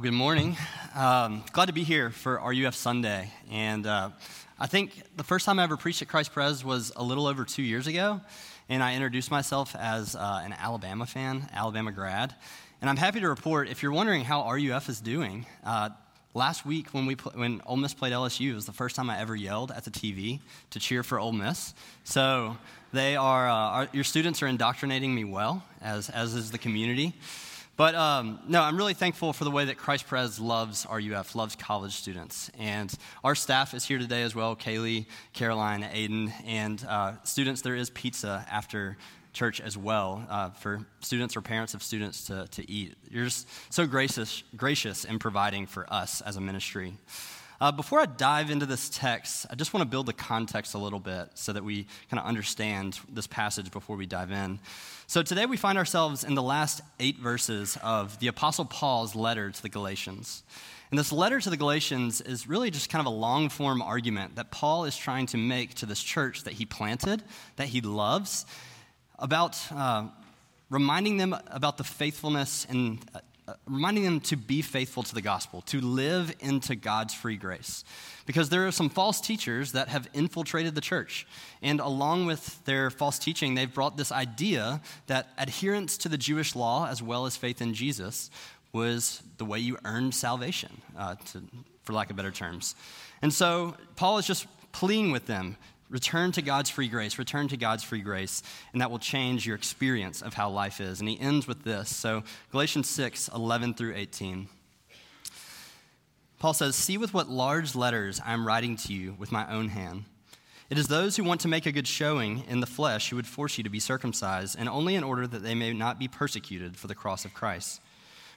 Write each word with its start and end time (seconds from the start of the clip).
Well, 0.00 0.10
good 0.10 0.16
morning. 0.16 0.56
Um, 0.94 1.44
glad 1.52 1.66
to 1.66 1.74
be 1.74 1.84
here 1.84 2.08
for 2.08 2.40
RUF 2.42 2.74
Sunday. 2.74 3.30
And 3.50 3.86
uh, 3.86 4.12
I 4.58 4.66
think 4.66 4.94
the 5.14 5.22
first 5.22 5.44
time 5.44 5.58
I 5.58 5.64
ever 5.64 5.76
preached 5.76 6.00
at 6.00 6.08
Christ 6.08 6.32
Pres 6.32 6.64
was 6.64 6.90
a 6.96 7.02
little 7.02 7.26
over 7.26 7.44
two 7.44 7.62
years 7.62 7.86
ago. 7.86 8.22
And 8.70 8.82
I 8.82 8.94
introduced 8.94 9.30
myself 9.30 9.76
as 9.76 10.16
uh, 10.16 10.40
an 10.42 10.54
Alabama 10.54 11.04
fan, 11.04 11.50
Alabama 11.52 11.92
grad. 11.92 12.34
And 12.80 12.88
I'm 12.88 12.96
happy 12.96 13.20
to 13.20 13.28
report, 13.28 13.68
if 13.68 13.82
you're 13.82 13.92
wondering 13.92 14.24
how 14.24 14.50
RUF 14.50 14.88
is 14.88 15.02
doing, 15.02 15.44
uh, 15.64 15.90
last 16.32 16.64
week 16.64 16.94
when, 16.94 17.04
we 17.04 17.16
pl- 17.16 17.32
when 17.34 17.60
Ole 17.66 17.76
Miss 17.76 17.92
played 17.92 18.14
LSU 18.14 18.52
it 18.52 18.54
was 18.54 18.64
the 18.64 18.72
first 18.72 18.96
time 18.96 19.10
I 19.10 19.20
ever 19.20 19.36
yelled 19.36 19.70
at 19.70 19.84
the 19.84 19.90
TV 19.90 20.40
to 20.70 20.80
cheer 20.80 21.02
for 21.02 21.18
Ole 21.18 21.32
Miss. 21.32 21.74
So 22.04 22.56
they 22.94 23.16
are, 23.16 23.50
uh, 23.50 23.54
our, 23.54 23.88
your 23.92 24.04
students 24.04 24.42
are 24.42 24.46
indoctrinating 24.46 25.14
me 25.14 25.24
well, 25.24 25.62
as, 25.82 26.08
as 26.08 26.34
is 26.34 26.52
the 26.52 26.58
community. 26.58 27.12
But 27.80 27.94
um, 27.94 28.40
no, 28.46 28.60
I'm 28.60 28.76
really 28.76 28.92
thankful 28.92 29.32
for 29.32 29.44
the 29.44 29.50
way 29.50 29.64
that 29.64 29.78
Christ 29.78 30.06
Pres 30.06 30.38
loves 30.38 30.86
RUF, 30.92 31.34
loves 31.34 31.56
college 31.56 31.94
students. 31.94 32.50
And 32.58 32.92
our 33.24 33.34
staff 33.34 33.72
is 33.72 33.86
here 33.86 33.98
today 33.98 34.20
as 34.20 34.34
well 34.34 34.54
Kaylee, 34.54 35.06
Caroline, 35.32 35.82
Aiden, 35.84 36.30
and 36.44 36.84
uh, 36.86 37.14
students, 37.22 37.62
there 37.62 37.74
is 37.74 37.88
pizza 37.88 38.44
after 38.50 38.98
church 39.32 39.62
as 39.62 39.78
well 39.78 40.22
uh, 40.28 40.50
for 40.50 40.84
students 41.00 41.38
or 41.38 41.40
parents 41.40 41.72
of 41.72 41.82
students 41.82 42.26
to, 42.26 42.46
to 42.50 42.70
eat. 42.70 42.96
You're 43.10 43.24
just 43.24 43.48
so 43.72 43.86
gracious, 43.86 44.42
gracious 44.54 45.06
in 45.06 45.18
providing 45.18 45.66
for 45.66 45.90
us 45.90 46.20
as 46.20 46.36
a 46.36 46.40
ministry. 46.42 46.98
Uh, 47.60 47.70
before 47.70 48.00
I 48.00 48.06
dive 48.06 48.50
into 48.50 48.64
this 48.64 48.88
text, 48.88 49.44
I 49.50 49.54
just 49.54 49.74
want 49.74 49.82
to 49.82 49.88
build 49.88 50.06
the 50.06 50.14
context 50.14 50.72
a 50.72 50.78
little 50.78 50.98
bit 50.98 51.28
so 51.34 51.52
that 51.52 51.62
we 51.62 51.86
kind 52.10 52.18
of 52.18 52.24
understand 52.24 52.98
this 53.12 53.26
passage 53.26 53.70
before 53.70 53.96
we 53.96 54.06
dive 54.06 54.30
in. 54.30 54.58
So 55.06 55.22
today 55.22 55.44
we 55.44 55.58
find 55.58 55.76
ourselves 55.76 56.24
in 56.24 56.34
the 56.34 56.42
last 56.42 56.80
eight 57.00 57.18
verses 57.18 57.76
of 57.82 58.18
the 58.18 58.28
Apostle 58.28 58.64
Paul's 58.64 59.14
letter 59.14 59.50
to 59.50 59.62
the 59.62 59.68
Galatians. 59.68 60.42
And 60.90 60.98
this 60.98 61.12
letter 61.12 61.38
to 61.38 61.50
the 61.50 61.58
Galatians 61.58 62.22
is 62.22 62.48
really 62.48 62.70
just 62.70 62.88
kind 62.88 63.06
of 63.06 63.12
a 63.12 63.14
long 63.14 63.50
form 63.50 63.82
argument 63.82 64.36
that 64.36 64.50
Paul 64.50 64.86
is 64.86 64.96
trying 64.96 65.26
to 65.26 65.36
make 65.36 65.74
to 65.74 65.86
this 65.86 66.02
church 66.02 66.44
that 66.44 66.54
he 66.54 66.64
planted, 66.64 67.22
that 67.56 67.68
he 67.68 67.82
loves, 67.82 68.46
about 69.18 69.60
uh, 69.70 70.06
reminding 70.70 71.18
them 71.18 71.36
about 71.48 71.76
the 71.76 71.84
faithfulness 71.84 72.66
and 72.70 73.04
uh, 73.14 73.20
reminding 73.66 74.04
them 74.04 74.20
to 74.20 74.36
be 74.36 74.62
faithful 74.62 75.02
to 75.02 75.14
the 75.14 75.22
gospel, 75.22 75.62
to 75.62 75.80
live 75.80 76.34
into 76.40 76.74
God's 76.74 77.14
free 77.14 77.36
grace. 77.36 77.84
Because 78.26 78.48
there 78.48 78.66
are 78.66 78.72
some 78.72 78.88
false 78.88 79.20
teachers 79.20 79.72
that 79.72 79.88
have 79.88 80.08
infiltrated 80.14 80.74
the 80.74 80.80
church. 80.80 81.26
And 81.62 81.80
along 81.80 82.26
with 82.26 82.64
their 82.64 82.90
false 82.90 83.18
teaching, 83.18 83.54
they've 83.54 83.72
brought 83.72 83.96
this 83.96 84.12
idea 84.12 84.80
that 85.06 85.28
adherence 85.38 85.98
to 85.98 86.08
the 86.08 86.18
Jewish 86.18 86.54
law, 86.54 86.88
as 86.88 87.02
well 87.02 87.26
as 87.26 87.36
faith 87.36 87.60
in 87.60 87.74
Jesus, 87.74 88.30
was 88.72 89.22
the 89.38 89.44
way 89.44 89.58
you 89.58 89.78
earned 89.84 90.14
salvation, 90.14 90.80
uh, 90.96 91.16
to, 91.32 91.42
for 91.82 91.92
lack 91.92 92.10
of 92.10 92.16
better 92.16 92.30
terms. 92.30 92.74
And 93.22 93.32
so 93.32 93.74
Paul 93.96 94.18
is 94.18 94.26
just 94.26 94.46
pleading 94.72 95.10
with 95.10 95.26
them 95.26 95.56
Return 95.90 96.30
to 96.32 96.42
God's 96.42 96.70
free 96.70 96.88
grace. 96.88 97.18
Return 97.18 97.48
to 97.48 97.56
God's 97.56 97.82
free 97.82 98.00
grace, 98.00 98.42
and 98.72 98.80
that 98.80 98.90
will 98.90 99.00
change 99.00 99.44
your 99.44 99.56
experience 99.56 100.22
of 100.22 100.34
how 100.34 100.48
life 100.48 100.80
is. 100.80 101.00
And 101.00 101.08
he 101.08 101.18
ends 101.20 101.48
with 101.48 101.64
this. 101.64 101.94
So, 101.94 102.22
Galatians 102.52 102.88
6 102.88 103.28
11 103.34 103.74
through 103.74 103.94
18. 103.96 104.48
Paul 106.38 106.54
says, 106.54 106.76
See 106.76 106.96
with 106.96 107.12
what 107.12 107.28
large 107.28 107.74
letters 107.74 108.20
I 108.24 108.32
am 108.32 108.46
writing 108.46 108.76
to 108.76 108.94
you 108.94 109.14
with 109.18 109.32
my 109.32 109.52
own 109.52 109.68
hand. 109.68 110.04
It 110.70 110.78
is 110.78 110.86
those 110.86 111.16
who 111.16 111.24
want 111.24 111.40
to 111.40 111.48
make 111.48 111.66
a 111.66 111.72
good 111.72 111.88
showing 111.88 112.44
in 112.48 112.60
the 112.60 112.66
flesh 112.66 113.10
who 113.10 113.16
would 113.16 113.26
force 113.26 113.58
you 113.58 113.64
to 113.64 113.70
be 113.70 113.80
circumcised, 113.80 114.56
and 114.56 114.68
only 114.68 114.94
in 114.94 115.02
order 115.02 115.26
that 115.26 115.42
they 115.42 115.56
may 115.56 115.72
not 115.72 115.98
be 115.98 116.06
persecuted 116.06 116.76
for 116.76 116.86
the 116.86 116.94
cross 116.94 117.24
of 117.24 117.34
Christ. 117.34 117.80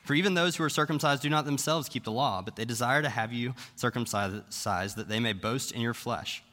For 0.04 0.16
even 0.16 0.34
those 0.34 0.56
who 0.56 0.64
are 0.64 0.70
circumcised 0.70 1.22
do 1.22 1.30
not 1.30 1.46
themselves 1.46 1.88
keep 1.88 2.04
the 2.04 2.12
law, 2.12 2.42
but 2.42 2.56
they 2.56 2.66
desire 2.66 3.04
to 3.04 3.09
have 3.09 3.31
you 3.31 3.54
circumcised 3.76 4.98
that 4.98 5.08
they 5.08 5.20
may 5.20 5.34
boast 5.34 5.72
in 5.72 5.80
your 5.80 5.94
flesh. 5.94 6.44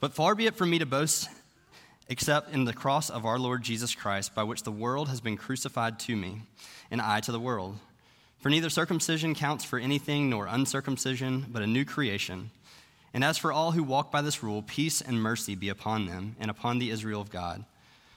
But 0.00 0.14
far 0.14 0.34
be 0.34 0.46
it 0.46 0.56
from 0.56 0.70
me 0.70 0.78
to 0.78 0.86
boast 0.86 1.28
except 2.10 2.52
in 2.52 2.64
the 2.64 2.72
cross 2.72 3.08
of 3.08 3.24
our 3.24 3.38
Lord 3.38 3.62
Jesus 3.62 3.94
Christ, 3.94 4.34
by 4.34 4.42
which 4.42 4.64
the 4.64 4.72
world 4.72 5.08
has 5.08 5.20
been 5.20 5.36
crucified 5.36 6.00
to 6.00 6.16
me, 6.16 6.42
and 6.90 7.00
I 7.00 7.20
to 7.20 7.30
the 7.30 7.38
world. 7.38 7.78
For 8.40 8.50
neither 8.50 8.68
circumcision 8.68 9.34
counts 9.34 9.64
for 9.64 9.78
anything, 9.78 10.28
nor 10.28 10.46
uncircumcision, 10.46 11.46
but 11.50 11.62
a 11.62 11.68
new 11.68 11.84
creation. 11.84 12.50
And 13.14 13.22
as 13.22 13.38
for 13.38 13.52
all 13.52 13.72
who 13.72 13.84
walk 13.84 14.10
by 14.10 14.22
this 14.22 14.42
rule, 14.42 14.62
peace 14.62 15.00
and 15.00 15.22
mercy 15.22 15.54
be 15.54 15.68
upon 15.68 16.06
them 16.06 16.34
and 16.40 16.50
upon 16.50 16.78
the 16.78 16.90
Israel 16.90 17.20
of 17.20 17.30
God. 17.30 17.64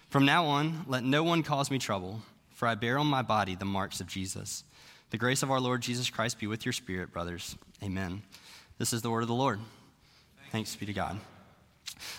From 0.10 0.26
now 0.26 0.46
on, 0.46 0.86
let 0.88 1.04
no 1.04 1.24
one 1.24 1.44
cause 1.44 1.70
me 1.70 1.78
trouble, 1.78 2.22
for 2.56 2.68
I 2.68 2.74
bear 2.76 2.98
on 2.98 3.08
my 3.08 3.22
body 3.22 3.56
the 3.56 3.66
marks 3.66 4.02
of 4.02 4.08
Jesus. 4.08 4.64
The 5.12 5.18
grace 5.20 5.44
of 5.44 5.52
our 5.52 5.60
Lord 5.60 5.82
Jesus 5.82 6.10
Christ 6.10 6.40
be 6.40 6.48
with 6.48 6.66
your 6.66 6.74
spirit, 6.74 7.12
brothers. 7.12 7.56
Amen. 7.84 8.24
This 8.80 8.94
is 8.94 9.04
the 9.04 9.12
word 9.12 9.22
of 9.22 9.28
the 9.28 9.36
Lord. 9.36 9.60
Thanks 10.52 10.76
be 10.76 10.88
to 10.88 10.94
God. 10.94 11.20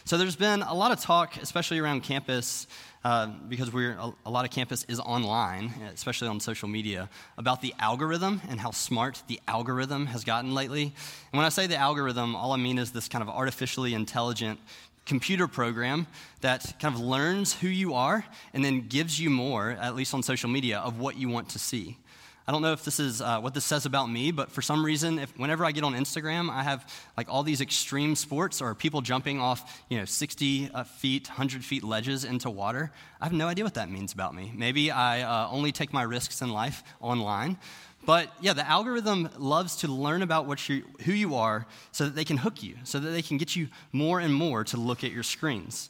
So 0.05 0.19
there's 0.19 0.37
been 0.37 0.63
a 0.63 0.75
lot 0.75 0.93
of 0.93 1.01
talk, 1.01 1.37
especially 1.37 1.79
around 1.79 2.03
campus, 2.03 2.67
uh, 3.05 3.27
because 3.49 3.73
we're 3.73 3.93
a, 3.93 4.13
a, 4.25 4.31
lot 4.31 4.45
of 4.45 4.51
campus 4.51 4.85
is 4.89 4.99
online, 4.99 5.73
especially 5.93 6.29
on 6.29 6.41
social 6.41 6.69
media, 6.69 7.11
about 7.37 7.61
the 7.61 7.75
algorithm 7.79 8.41
and 8.49 8.59
how 8.59 8.71
smart 8.71 9.23
the 9.27 9.39
algorithm 9.47 10.07
has 10.07 10.25
gotten 10.25 10.55
lately. 10.55 10.85
And 10.85 11.39
when 11.39 11.45
I 11.45 11.51
say 11.51 11.67
the 11.67 11.77
algorithm, 11.77 12.35
all 12.35 12.53
I 12.53 12.57
mean 12.57 12.79
is 12.79 12.93
this 12.93 13.09
kind 13.09 13.23
of 13.23 13.29
artificially 13.29 13.93
intelligent 13.93 14.59
computer 15.05 15.47
program 15.47 16.07
that 16.41 16.75
kind 16.81 16.95
of 16.95 17.01
learns 17.01 17.53
who 17.53 17.69
you 17.69 17.93
are 17.95 18.25
and 18.55 18.65
then 18.65 18.89
gives 18.89 19.21
you 19.21 19.29
more, 19.29 19.73
at 19.73 19.95
least 19.95 20.15
on 20.15 20.23
social 20.23 20.49
media, 20.49 20.79
of 20.79 20.99
what 20.99 21.19
you 21.19 21.29
want 21.29 21.51
to 21.51 21.59
see. 21.59 21.99
I 22.47 22.53
don't 22.53 22.61
know 22.61 22.73
if 22.73 22.85
this 22.85 23.01
is 23.01 23.23
uh, 23.23 23.41
what 23.41 23.55
this 23.55 23.65
says 23.65 23.87
about 23.87 24.11
me, 24.11 24.31
but 24.31 24.51
for 24.51 24.61
some 24.61 24.85
reason, 24.85 25.19
if, 25.19 25.39
whenever 25.39 25.65
I 25.65 25.73
get 25.73 25.83
on 25.83 25.95
Instagram, 25.95 26.51
I 26.51 26.63
have 26.63 26.87
like 27.17 27.27
all 27.31 27.43
these 27.43 27.63
extreme 27.63 28.15
sports 28.15 28.61
or 28.61 28.75
people 28.75 29.01
jumping 29.01 29.41
off, 29.41 29.83
you 29.89 29.97
know, 29.97 30.05
60 30.05 30.71
uh, 30.75 30.85
feet, 30.85 31.29
100 31.29 31.65
feet 31.65 31.83
ledges 31.83 32.23
into 32.25 32.51
water. 32.51 32.93
I 33.19 33.25
have 33.25 33.33
no 33.33 33.49
idea 33.49 33.65
what 33.65 33.75
that 33.75 33.91
means 33.91 34.13
about 34.13 34.35
me. 34.35 34.53
Maybe 34.55 34.91
I 34.91 35.23
uh, 35.23 35.49
only 35.51 35.73
take 35.73 35.95
my 35.95 36.03
risks 36.03 36.43
in 36.43 36.51
life 36.51 36.85
online. 37.01 37.57
But 38.05 38.31
yeah, 38.43 38.53
the 38.53 38.69
algorithm 38.69 39.31
loves 39.39 39.77
to 39.77 39.89
learn 39.89 40.21
about 40.21 40.45
what 40.45 40.69
you, 40.69 40.85
who 41.07 41.13
you 41.13 41.37
are 41.37 41.67
so 41.93 42.05
that 42.05 42.15
they 42.15 42.25
can 42.25 42.37
hook 42.37 42.63
you, 42.63 42.77
so 42.85 42.99
that 42.99 43.09
they 43.09 43.23
can 43.23 43.39
get 43.39 43.57
you 43.57 43.69
more 43.91 44.21
and 44.21 44.35
more 44.35 44.65
to 44.65 44.77
look 44.77 45.03
at 45.03 45.13
your 45.13 45.23
screens. 45.23 45.89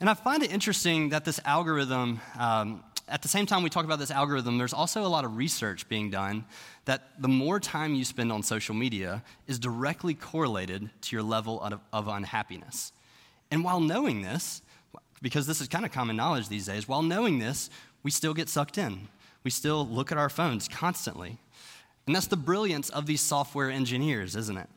And 0.00 0.08
I 0.08 0.14
find 0.14 0.44
it 0.44 0.52
interesting 0.52 1.08
that 1.08 1.24
this 1.24 1.40
algorithm 1.44 2.20
um, 2.38 2.84
at 3.08 3.22
the 3.22 3.28
same 3.28 3.46
time 3.46 3.62
we 3.62 3.70
talk 3.70 3.84
about 3.84 3.98
this 3.98 4.10
algorithm, 4.10 4.58
there's 4.58 4.72
also 4.72 5.04
a 5.04 5.08
lot 5.08 5.24
of 5.24 5.36
research 5.36 5.88
being 5.88 6.10
done 6.10 6.44
that 6.84 7.10
the 7.20 7.28
more 7.28 7.60
time 7.60 7.94
you 7.94 8.04
spend 8.04 8.30
on 8.30 8.42
social 8.42 8.74
media 8.74 9.22
is 9.46 9.58
directly 9.58 10.14
correlated 10.14 10.90
to 11.02 11.16
your 11.16 11.22
level 11.22 11.60
of, 11.62 11.80
of 11.92 12.08
unhappiness. 12.08 12.92
And 13.50 13.64
while 13.64 13.80
knowing 13.80 14.22
this, 14.22 14.62
because 15.22 15.46
this 15.46 15.60
is 15.60 15.68
kind 15.68 15.84
of 15.84 15.92
common 15.92 16.16
knowledge 16.16 16.48
these 16.48 16.66
days, 16.66 16.86
while 16.86 17.02
knowing 17.02 17.38
this, 17.38 17.70
we 18.02 18.10
still 18.10 18.34
get 18.34 18.48
sucked 18.48 18.78
in. 18.78 19.08
We 19.44 19.50
still 19.50 19.86
look 19.86 20.12
at 20.12 20.18
our 20.18 20.28
phones 20.28 20.68
constantly. 20.68 21.38
And 22.06 22.14
that's 22.14 22.26
the 22.26 22.36
brilliance 22.36 22.88
of 22.90 23.06
these 23.06 23.20
software 23.20 23.70
engineers, 23.70 24.36
isn't 24.36 24.56
it? 24.56 24.68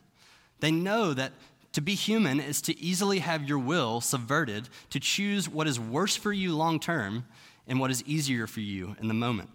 They 0.60 0.72
know 0.72 1.14
that 1.14 1.34
to 1.74 1.82
be 1.82 1.96
human 1.96 2.40
is 2.40 2.62
to 2.64 2.78
easily 2.80 3.20
have 3.20 3.48
your 3.48 3.60
will 3.60 4.02
subverted 4.02 4.68
to 4.90 5.00
choose 5.00 5.48
what 5.48 5.68
is 5.68 5.80
worse 5.80 6.16
for 6.16 6.34
you 6.34 6.56
long 6.56 6.80
term 6.80 7.26
and 7.72 7.80
what 7.80 7.90
is 7.90 8.04
easier 8.06 8.48
for 8.48 8.60
you 8.60 8.98
in 9.00 9.08
the 9.08 9.14
moment. 9.14 9.50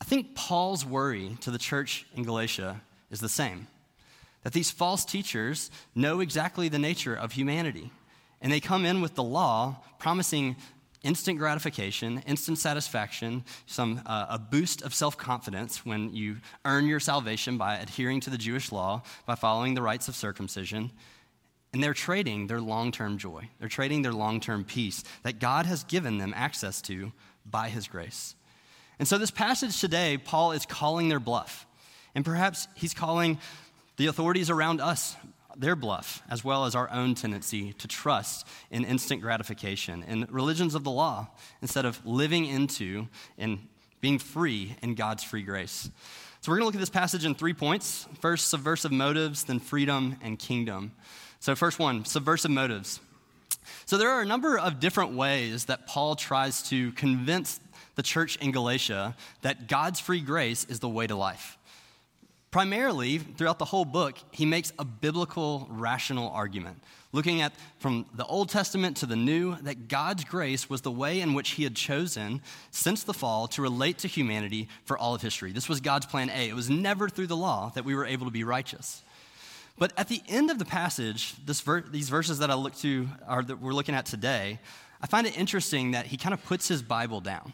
I 0.00 0.04
think 0.04 0.36
Paul's 0.36 0.86
worry 0.86 1.36
to 1.40 1.50
the 1.50 1.58
church 1.58 2.06
in 2.14 2.22
Galatia 2.22 2.80
is 3.10 3.18
the 3.18 3.28
same 3.28 3.66
that 4.44 4.52
these 4.52 4.70
false 4.70 5.04
teachers 5.04 5.70
know 5.94 6.20
exactly 6.20 6.68
the 6.68 6.78
nature 6.78 7.14
of 7.14 7.32
humanity, 7.32 7.90
and 8.40 8.52
they 8.52 8.60
come 8.60 8.84
in 8.84 9.00
with 9.00 9.16
the 9.16 9.22
law 9.22 9.76
promising 9.98 10.56
instant 11.02 11.38
gratification, 11.38 12.22
instant 12.26 12.58
satisfaction, 12.58 13.44
some, 13.66 14.00
uh, 14.06 14.26
a 14.28 14.38
boost 14.38 14.82
of 14.82 14.94
self 14.94 15.16
confidence 15.18 15.84
when 15.84 16.14
you 16.14 16.36
earn 16.64 16.86
your 16.86 17.00
salvation 17.00 17.58
by 17.58 17.76
adhering 17.78 18.20
to 18.20 18.30
the 18.30 18.38
Jewish 18.38 18.70
law, 18.70 19.02
by 19.26 19.34
following 19.34 19.74
the 19.74 19.82
rites 19.82 20.06
of 20.06 20.14
circumcision. 20.14 20.92
And 21.72 21.82
they're 21.82 21.94
trading 21.94 22.48
their 22.48 22.60
long 22.60 22.92
term 22.92 23.18
joy. 23.18 23.48
They're 23.58 23.68
trading 23.68 24.02
their 24.02 24.12
long 24.12 24.40
term 24.40 24.64
peace 24.64 25.04
that 25.22 25.38
God 25.38 25.66
has 25.66 25.84
given 25.84 26.18
them 26.18 26.34
access 26.36 26.82
to 26.82 27.12
by 27.46 27.68
His 27.70 27.88
grace. 27.88 28.34
And 28.98 29.08
so, 29.08 29.18
this 29.18 29.30
passage 29.30 29.80
today, 29.80 30.18
Paul 30.18 30.52
is 30.52 30.66
calling 30.66 31.08
their 31.08 31.20
bluff. 31.20 31.66
And 32.14 32.24
perhaps 32.24 32.68
he's 32.74 32.94
calling 32.94 33.38
the 33.96 34.06
authorities 34.06 34.50
around 34.50 34.80
us 34.80 35.16
their 35.56 35.76
bluff, 35.76 36.22
as 36.30 36.44
well 36.44 36.64
as 36.64 36.74
our 36.74 36.90
own 36.90 37.14
tendency 37.14 37.72
to 37.74 37.88
trust 37.88 38.46
in 38.70 38.84
instant 38.84 39.20
gratification 39.20 40.04
and 40.06 40.30
religions 40.30 40.74
of 40.74 40.84
the 40.84 40.90
law 40.90 41.28
instead 41.60 41.84
of 41.84 42.04
living 42.06 42.46
into 42.46 43.08
and 43.36 43.58
being 44.00 44.18
free 44.18 44.76
in 44.82 44.94
God's 44.94 45.22
free 45.22 45.42
grace. 45.42 45.90
So, 46.42 46.52
we're 46.52 46.58
going 46.58 46.62
to 46.62 46.66
look 46.66 46.74
at 46.74 46.80
this 46.80 46.90
passage 46.90 47.24
in 47.24 47.34
three 47.34 47.54
points 47.54 48.06
first, 48.20 48.48
subversive 48.48 48.92
motives, 48.92 49.44
then 49.44 49.58
freedom 49.58 50.16
and 50.22 50.38
kingdom. 50.38 50.92
So, 51.42 51.56
first 51.56 51.80
one 51.80 52.04
subversive 52.04 52.52
motives. 52.52 53.00
So, 53.84 53.98
there 53.98 54.10
are 54.10 54.20
a 54.20 54.24
number 54.24 54.56
of 54.56 54.78
different 54.78 55.14
ways 55.14 55.64
that 55.64 55.88
Paul 55.88 56.14
tries 56.14 56.62
to 56.68 56.92
convince 56.92 57.58
the 57.96 58.02
church 58.04 58.36
in 58.36 58.52
Galatia 58.52 59.16
that 59.40 59.66
God's 59.66 59.98
free 59.98 60.20
grace 60.20 60.64
is 60.64 60.78
the 60.78 60.88
way 60.88 61.08
to 61.08 61.16
life. 61.16 61.58
Primarily, 62.52 63.18
throughout 63.18 63.58
the 63.58 63.64
whole 63.64 63.84
book, 63.84 64.18
he 64.30 64.46
makes 64.46 64.72
a 64.78 64.84
biblical, 64.84 65.66
rational 65.68 66.28
argument, 66.28 66.80
looking 67.10 67.40
at 67.40 67.52
from 67.80 68.06
the 68.14 68.26
Old 68.26 68.48
Testament 68.48 68.98
to 68.98 69.06
the 69.06 69.16
New, 69.16 69.56
that 69.62 69.88
God's 69.88 70.22
grace 70.22 70.70
was 70.70 70.82
the 70.82 70.92
way 70.92 71.20
in 71.20 71.34
which 71.34 71.50
he 71.50 71.64
had 71.64 71.74
chosen 71.74 72.40
since 72.70 73.02
the 73.02 73.14
fall 73.14 73.48
to 73.48 73.62
relate 73.62 73.98
to 73.98 74.06
humanity 74.06 74.68
for 74.84 74.96
all 74.96 75.16
of 75.16 75.22
history. 75.22 75.50
This 75.50 75.68
was 75.68 75.80
God's 75.80 76.06
plan 76.06 76.30
A. 76.30 76.50
It 76.50 76.54
was 76.54 76.70
never 76.70 77.08
through 77.08 77.26
the 77.26 77.36
law 77.36 77.72
that 77.74 77.84
we 77.84 77.96
were 77.96 78.06
able 78.06 78.26
to 78.26 78.32
be 78.32 78.44
righteous. 78.44 79.02
But 79.78 79.92
at 79.96 80.08
the 80.08 80.22
end 80.28 80.50
of 80.50 80.58
the 80.58 80.64
passage, 80.64 81.34
ver- 81.46 81.80
these 81.80 82.08
verses 82.08 82.38
that 82.38 82.50
I 82.50 82.54
look 82.54 82.76
to, 82.76 83.08
are 83.26 83.42
that 83.42 83.60
we're 83.60 83.72
looking 83.72 83.94
at 83.94 84.06
today, 84.06 84.60
I 85.00 85.06
find 85.06 85.26
it 85.26 85.36
interesting 85.36 85.92
that 85.92 86.06
he 86.06 86.16
kind 86.16 86.34
of 86.34 86.44
puts 86.44 86.68
his 86.68 86.82
Bible 86.82 87.20
down. 87.20 87.52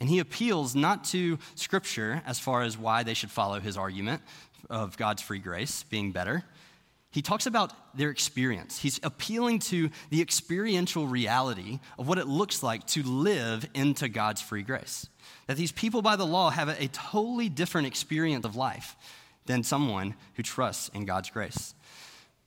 And 0.00 0.08
he 0.08 0.18
appeals 0.18 0.74
not 0.74 1.04
to 1.06 1.38
Scripture 1.54 2.22
as 2.26 2.38
far 2.38 2.62
as 2.62 2.78
why 2.78 3.02
they 3.02 3.14
should 3.14 3.30
follow 3.30 3.60
his 3.60 3.76
argument 3.76 4.22
of 4.70 4.96
God's 4.96 5.22
free 5.22 5.38
grace 5.38 5.84
being 5.84 6.12
better. 6.12 6.44
He 7.10 7.20
talks 7.20 7.46
about 7.46 7.72
their 7.96 8.08
experience. 8.08 8.78
He's 8.78 8.98
appealing 9.02 9.58
to 9.60 9.90
the 10.08 10.22
experiential 10.22 11.06
reality 11.06 11.78
of 11.98 12.08
what 12.08 12.16
it 12.16 12.26
looks 12.26 12.62
like 12.62 12.86
to 12.88 13.02
live 13.02 13.68
into 13.74 14.08
God's 14.08 14.40
free 14.40 14.62
grace. 14.62 15.06
That 15.46 15.58
these 15.58 15.72
people 15.72 16.00
by 16.00 16.16
the 16.16 16.24
law 16.24 16.48
have 16.48 16.68
a, 16.70 16.84
a 16.84 16.88
totally 16.88 17.50
different 17.50 17.86
experience 17.86 18.46
of 18.46 18.56
life 18.56 18.96
than 19.46 19.62
someone 19.62 20.14
who 20.34 20.42
trusts 20.42 20.90
in 20.94 21.04
God's 21.04 21.30
grace. 21.30 21.74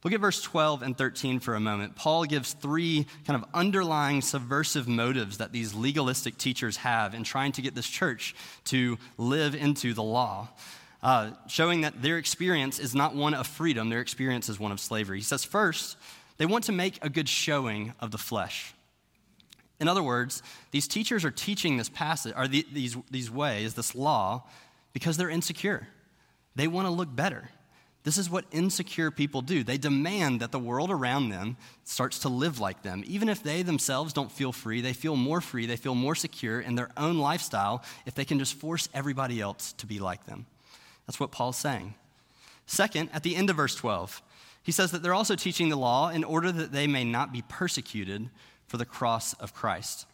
Look 0.06 0.14
at 0.14 0.20
verse 0.20 0.40
12 0.44 0.84
and 0.84 0.96
13 0.96 1.40
for 1.40 1.56
a 1.56 1.60
moment. 1.60 1.96
Paul 1.96 2.26
gives 2.26 2.54
three 2.54 3.08
kind 3.26 3.42
of 3.42 3.50
underlying 3.56 4.22
subversive 4.22 4.88
motives 4.88 5.40
that 5.40 5.52
these 5.52 5.74
legalistic 5.74 6.38
teachers 6.38 6.78
have 6.78 7.16
in 7.16 7.24
trying 7.24 7.54
to 7.54 7.62
get 7.64 7.74
this 7.74 7.88
church 7.88 8.36
to 8.66 9.00
live 9.18 9.56
into 9.56 9.96
the 9.96 10.04
law, 10.04 10.50
uh, 11.02 11.32
showing 11.48 11.82
that 11.82 12.04
their 12.04 12.20
experience 12.20 12.78
is 12.78 12.94
not 12.94 13.16
one 13.16 13.34
of 13.34 13.48
freedom, 13.48 13.90
their 13.90 14.00
experience 14.00 14.48
is 14.48 14.60
one 14.60 14.72
of 14.72 14.80
slavery. 14.80 15.18
He 15.18 15.24
says, 15.24 15.44
first, 15.44 15.98
they 16.38 16.46
want 16.46 16.66
to 16.66 16.72
make 16.72 17.04
a 17.04 17.10
good 17.10 17.28
showing 17.28 17.94
of 18.00 18.12
the 18.12 18.20
flesh. 18.20 18.76
In 19.80 19.88
other 19.88 20.04
words, 20.04 20.44
these 20.70 20.88
teachers 20.88 21.26
are 21.26 21.32
teaching 21.32 21.78
this 21.78 21.90
passage, 21.90 22.34
or 22.38 22.48
the, 22.48 22.64
these, 22.72 22.96
these 23.10 23.32
ways, 23.32 23.74
this 23.74 23.96
law, 23.96 24.44
because 24.94 25.18
they're 25.18 25.32
insecure. 25.32 25.88
They 26.56 26.68
want 26.68 26.88
to 26.88 26.92
look 26.92 27.14
better. 27.14 27.50
This 28.06 28.18
is 28.20 28.30
what 28.30 28.46
insecure 28.52 29.10
people 29.10 29.42
do. 29.42 29.64
They 29.64 29.80
demand 29.80 30.40
that 30.42 30.52
the 30.52 30.60
world 30.60 30.92
around 30.92 31.30
them 31.30 31.58
starts 31.84 32.20
to 32.20 32.30
live 32.30 32.60
like 32.60 32.84
them. 32.84 33.04
Even 33.08 33.30
if 33.30 33.42
they 33.42 33.64
themselves 33.64 34.14
don't 34.14 34.32
feel 34.32 34.52
free, 34.52 34.80
they 34.80 34.94
feel 34.94 35.16
more 35.16 35.42
free, 35.42 35.66
they 35.66 35.76
feel 35.76 35.96
more 35.96 36.14
secure 36.14 36.62
in 36.62 36.76
their 36.76 36.92
own 36.98 37.18
lifestyle 37.18 37.84
if 38.06 38.14
they 38.14 38.24
can 38.24 38.38
just 38.38 38.54
force 38.54 38.88
everybody 38.94 39.42
else 39.42 39.74
to 39.74 39.88
be 39.88 39.98
like 39.98 40.28
them. 40.28 40.46
That's 41.08 41.20
what 41.20 41.32
Paul's 41.32 41.58
saying. 41.58 41.96
Second, 42.68 43.10
at 43.12 43.24
the 43.24 43.36
end 43.36 43.50
of 43.50 43.56
verse 43.56 43.76
12, 43.76 44.22
he 44.62 44.72
says 44.72 44.92
that 44.92 45.02
they're 45.02 45.14
also 45.16 45.36
teaching 45.36 45.70
the 45.70 45.76
law 45.76 46.10
in 46.10 46.24
order 46.24 46.52
that 46.52 46.72
they 46.72 46.86
may 46.86 47.04
not 47.04 47.34
be 47.34 47.42
persecuted 47.50 48.30
for 48.68 48.78
the 48.78 48.86
cross 48.86 49.34
of 49.34 49.56
Christ. 49.56 50.06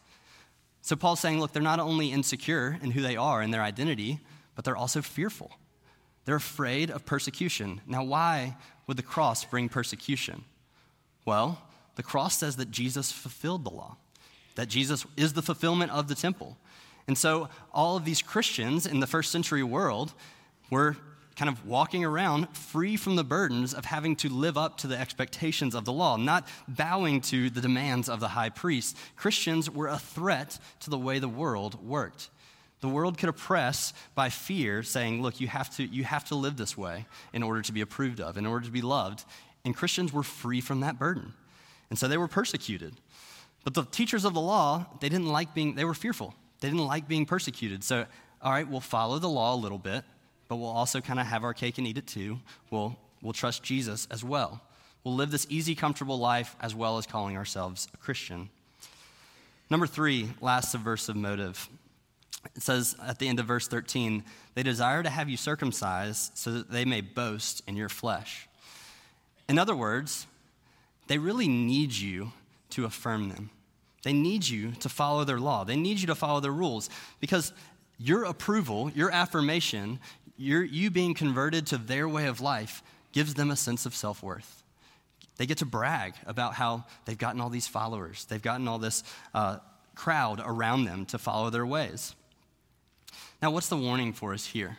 So 0.82 0.96
Paul's 0.96 1.20
saying, 1.20 1.42
look, 1.42 1.52
they're 1.52 1.62
not 1.62 1.80
only 1.80 2.12
insecure 2.14 2.80
in 2.82 2.92
who 2.92 3.02
they 3.02 3.18
are 3.18 3.42
and 3.42 3.54
their 3.54 3.62
identity, 3.62 4.22
but 4.56 4.64
they're 4.64 4.78
also 4.78 5.02
fearful. 5.02 5.52
They're 6.26 6.36
afraid 6.36 6.92
of 6.92 7.06
persecution. 7.06 7.82
Now, 7.88 8.04
why 8.04 8.56
would 8.88 8.98
the 8.98 9.04
cross 9.04 9.44
bring 9.44 9.70
persecution? 9.70 10.44
Well, 11.26 11.62
the 11.96 12.04
cross 12.04 12.38
says 12.38 12.56
that 12.58 12.72
Jesus 12.72 13.12
fulfilled 13.12 13.64
the 13.64 13.72
law, 13.72 13.98
that 14.56 14.70
Jesus 14.70 15.06
is 15.18 15.34
the 15.34 15.42
fulfillment 15.42 15.92
of 15.92 16.08
the 16.08 16.16
temple. 16.16 16.58
And 17.08 17.18
so, 17.18 17.50
all 17.74 17.98
of 17.98 18.06
these 18.06 18.22
Christians 18.22 18.86
in 18.86 19.00
the 19.00 19.08
first 19.08 19.32
century 19.32 19.64
world 19.64 20.14
were 20.70 20.96
kind 21.36 21.50
of 21.50 21.66
walking 21.66 22.06
around 22.06 22.48
free 22.56 22.96
from 22.96 23.16
the 23.16 23.24
burdens 23.24 23.74
of 23.74 23.86
having 23.86 24.16
to 24.18 24.30
live 24.30 24.58
up 24.58 24.78
to 24.78 24.88
the 24.88 24.98
expectations 24.98 25.74
of 25.74 25.86
the 25.86 25.94
law, 25.94 26.18
not 26.18 26.48
bowing 26.68 27.22
to 27.22 27.50
the 27.50 27.62
demands 27.62 28.10
of 28.10 28.20
the 28.20 28.28
high 28.30 28.50
priest. 28.50 28.98
Christians 29.16 29.70
were 29.70 29.88
a 29.88 29.98
threat 29.98 30.60
to 30.82 30.90
the 30.90 30.98
way 30.98 31.20
the 31.20 31.30
world 31.30 31.84
worked. 31.84 32.30
The 32.82 32.90
world 32.90 33.18
could 33.18 33.30
oppress 33.30 33.94
by 34.16 34.30
fear, 34.30 34.84
saying, 34.84 35.22
Look, 35.22 35.40
you 35.40 35.48
have, 35.48 35.76
to, 35.78 35.84
you 35.84 36.04
have 36.04 36.26
to 36.26 36.36
live 36.36 36.58
this 36.58 36.76
way 36.78 37.06
in 37.32 37.44
order 37.44 37.62
to 37.62 37.72
be 37.72 37.82
approved 37.82 38.20
of, 38.20 38.38
in 38.38 38.46
order 38.46 38.66
to 38.66 38.72
be 38.72 38.82
loved. 38.82 39.24
And 39.64 39.76
Christians 39.76 40.12
were 40.12 40.24
free 40.24 40.62
from 40.62 40.80
that 40.80 40.98
burden. 40.98 41.34
And 41.90 42.00
so 42.00 42.08
they 42.08 42.18
were 42.18 42.28
persecuted. 42.28 42.96
But 43.64 43.76
the 43.76 43.84
teachers 43.84 44.26
of 44.26 44.34
the 44.34 44.42
law, 44.42 44.88
they 45.00 45.10
didn't 45.10 45.28
like 45.28 45.54
being, 45.54 45.76
they 45.76 45.86
were 45.86 45.94
fearful. 45.94 46.34
They 46.60 46.70
didn't 46.70 46.86
like 46.86 47.08
being 47.08 47.28
persecuted. 47.28 47.84
So, 47.84 48.06
all 48.42 48.52
right, 48.52 48.68
we'll 48.68 48.80
follow 48.80 49.20
the 49.20 49.30
law 49.30 49.54
a 49.54 49.58
little 49.58 49.78
bit, 49.78 50.04
but 50.48 50.56
we'll 50.56 50.70
also 50.70 51.02
kind 51.02 51.20
of 51.20 51.28
have 51.28 51.44
our 51.44 51.54
cake 51.54 51.78
and 51.78 51.86
eat 51.86 52.00
it 52.00 52.08
too. 52.08 52.40
We'll, 52.72 52.98
we'll 53.22 53.34
trust 53.34 53.62
Jesus 53.62 54.08
as 54.10 54.24
well. 54.24 54.62
We'll 55.04 55.16
live 55.16 55.30
this 55.30 55.46
easy, 55.50 55.76
comfortable 55.76 56.18
life 56.18 56.56
as 56.60 56.74
well 56.74 56.98
as 56.98 57.06
calling 57.06 57.38
ourselves 57.38 57.88
a 57.94 57.98
Christian. 57.98 58.50
Number 59.70 59.86
three, 59.86 60.30
last 60.42 60.72
subversive 60.72 61.16
motive 61.16 61.70
it 62.56 62.62
says 62.62 62.96
at 63.06 63.20
the 63.20 63.28
end 63.28 63.40
of 63.40 63.46
verse 63.46 63.68
13, 63.68 64.24
they 64.56 64.64
desire 64.64 65.04
to 65.04 65.10
have 65.10 65.30
you 65.30 65.38
circumcised 65.38 66.38
so 66.38 66.52
that 66.52 66.72
they 66.72 66.86
may 66.86 67.02
boast 67.02 67.62
in 67.68 67.76
your 67.76 67.90
flesh. 67.90 68.48
In 69.48 69.60
other 69.60 69.76
words, 69.76 70.28
they 71.08 71.18
really 71.18 71.48
need 71.48 71.94
you 71.94 72.32
to 72.72 72.86
affirm 72.86 73.30
them. 73.30 73.50
They 74.04 74.14
need 74.14 74.48
you 74.48 74.72
to 74.80 74.90
follow 74.90 75.24
their 75.24 75.40
law. 75.40 75.64
They 75.64 75.76
need 75.76 76.00
you 76.00 76.08
to 76.08 76.16
follow 76.16 76.40
their 76.40 76.52
rules 76.52 76.90
because 77.20 77.54
your 78.00 78.24
approval, 78.24 78.90
your 78.96 79.12
affirmation, 79.12 80.00
your, 80.38 80.64
you 80.64 80.90
being 80.90 81.14
converted 81.14 81.68
to 81.68 81.78
their 81.78 82.10
way 82.10 82.26
of 82.26 82.42
life 82.42 82.82
gives 83.12 83.36
them 83.36 83.52
a 83.52 83.56
sense 83.56 83.86
of 83.86 83.94
self 83.94 84.24
worth. 84.24 84.64
They 85.38 85.46
get 85.46 85.60
to 85.60 85.66
brag 85.66 86.14
about 86.26 86.56
how 86.56 86.86
they've 87.06 87.18
gotten 87.18 87.42
all 87.42 87.50
these 87.50 87.68
followers, 87.68 88.26
they've 88.26 88.42
gotten 88.42 88.68
all 88.68 88.80
this 88.80 89.04
uh, 89.34 89.58
crowd 89.96 90.42
around 90.44 90.86
them 90.86 91.06
to 91.08 91.18
follow 91.18 91.50
their 91.50 91.66
ways. 91.66 92.16
Now, 93.42 93.52
what's 93.52 93.70
the 93.70 93.78
warning 93.78 94.14
for 94.14 94.34
us 94.34 94.46
here? 94.46 94.78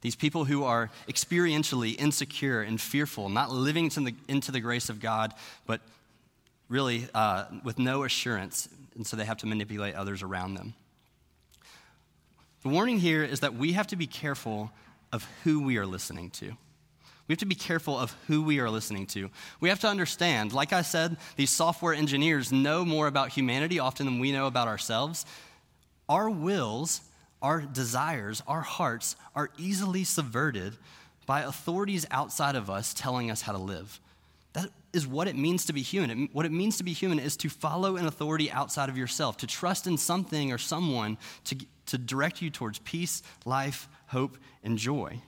These 0.00 0.14
people 0.14 0.44
who 0.44 0.64
are 0.64 0.90
experientially 1.08 1.98
insecure 1.98 2.62
and 2.62 2.80
fearful, 2.80 3.28
not 3.28 3.50
living 3.50 3.84
into 3.84 4.00
the, 4.00 4.14
into 4.28 4.52
the 4.52 4.60
grace 4.60 4.88
of 4.88 5.00
God, 5.00 5.34
but 5.66 5.80
really 6.68 7.08
uh, 7.14 7.46
with 7.64 7.78
no 7.78 8.04
assurance, 8.04 8.68
and 8.94 9.06
so 9.06 9.16
they 9.16 9.24
have 9.24 9.38
to 9.38 9.46
manipulate 9.46 9.94
others 9.94 10.22
around 10.22 10.54
them. 10.54 10.74
The 12.62 12.68
warning 12.68 12.98
here 12.98 13.24
is 13.24 13.40
that 13.40 13.54
we 13.54 13.72
have 13.72 13.86
to 13.88 13.96
be 13.96 14.06
careful 14.06 14.70
of 15.12 15.26
who 15.44 15.62
we 15.62 15.78
are 15.78 15.86
listening 15.86 16.30
to. 16.30 16.56
We 17.26 17.32
have 17.32 17.38
to 17.38 17.46
be 17.46 17.54
careful 17.54 17.98
of 17.98 18.16
who 18.26 18.42
we 18.42 18.58
are 18.58 18.70
listening 18.70 19.06
to. 19.08 19.30
We 19.60 19.68
have 19.68 19.80
to 19.80 19.88
understand, 19.88 20.52
like 20.52 20.72
I 20.72 20.82
said, 20.82 21.16
these 21.36 21.50
software 21.50 21.92
engineers 21.92 22.52
know 22.52 22.84
more 22.84 23.06
about 23.06 23.30
humanity 23.30 23.78
often 23.78 24.06
than 24.06 24.18
we 24.18 24.32
know 24.32 24.46
about 24.46 24.66
ourselves. 24.66 25.26
Our 26.08 26.30
wills 26.30 27.02
our 27.42 27.60
desires, 27.60 28.42
our 28.46 28.60
hearts 28.60 29.16
are 29.34 29.50
easily 29.58 30.04
subverted 30.04 30.76
by 31.26 31.42
authorities 31.42 32.06
outside 32.10 32.56
of 32.56 32.70
us 32.70 32.94
telling 32.94 33.30
us 33.30 33.42
how 33.42 33.52
to 33.52 33.58
live. 33.58 34.00
That 34.54 34.70
is 34.92 35.06
what 35.06 35.28
it 35.28 35.36
means 35.36 35.66
to 35.66 35.72
be 35.72 35.82
human. 35.82 36.28
what 36.32 36.46
it 36.46 36.52
means 36.52 36.78
to 36.78 36.84
be 36.84 36.92
human 36.92 37.18
is 37.18 37.36
to 37.38 37.48
follow 37.48 37.96
an 37.96 38.06
authority 38.06 38.50
outside 38.50 38.88
of 38.88 38.96
yourself, 38.96 39.36
to 39.38 39.46
trust 39.46 39.86
in 39.86 39.98
something 39.98 40.52
or 40.52 40.58
someone 40.58 41.18
to, 41.44 41.56
to 41.86 41.98
direct 41.98 42.40
you 42.42 42.50
towards 42.50 42.78
peace, 42.80 43.22
life, 43.44 43.88
hope, 44.06 44.38
and 44.64 44.78
joy. 44.78 45.20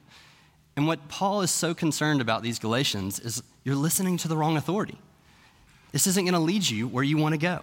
And 0.76 0.86
what 0.86 1.08
Paul 1.08 1.42
is 1.42 1.50
so 1.50 1.74
concerned 1.74 2.20
about 2.20 2.42
these 2.42 2.58
Galatians 2.58 3.20
is 3.20 3.42
you're 3.64 3.76
listening 3.76 4.16
to 4.18 4.28
the 4.28 4.36
wrong 4.36 4.56
authority. 4.56 4.98
This 5.92 6.06
isn't 6.06 6.24
going 6.24 6.34
to 6.34 6.40
lead 6.40 6.68
you 6.68 6.88
where 6.88 7.04
you 7.04 7.18
want 7.18 7.34
to 7.34 7.38
go. 7.38 7.60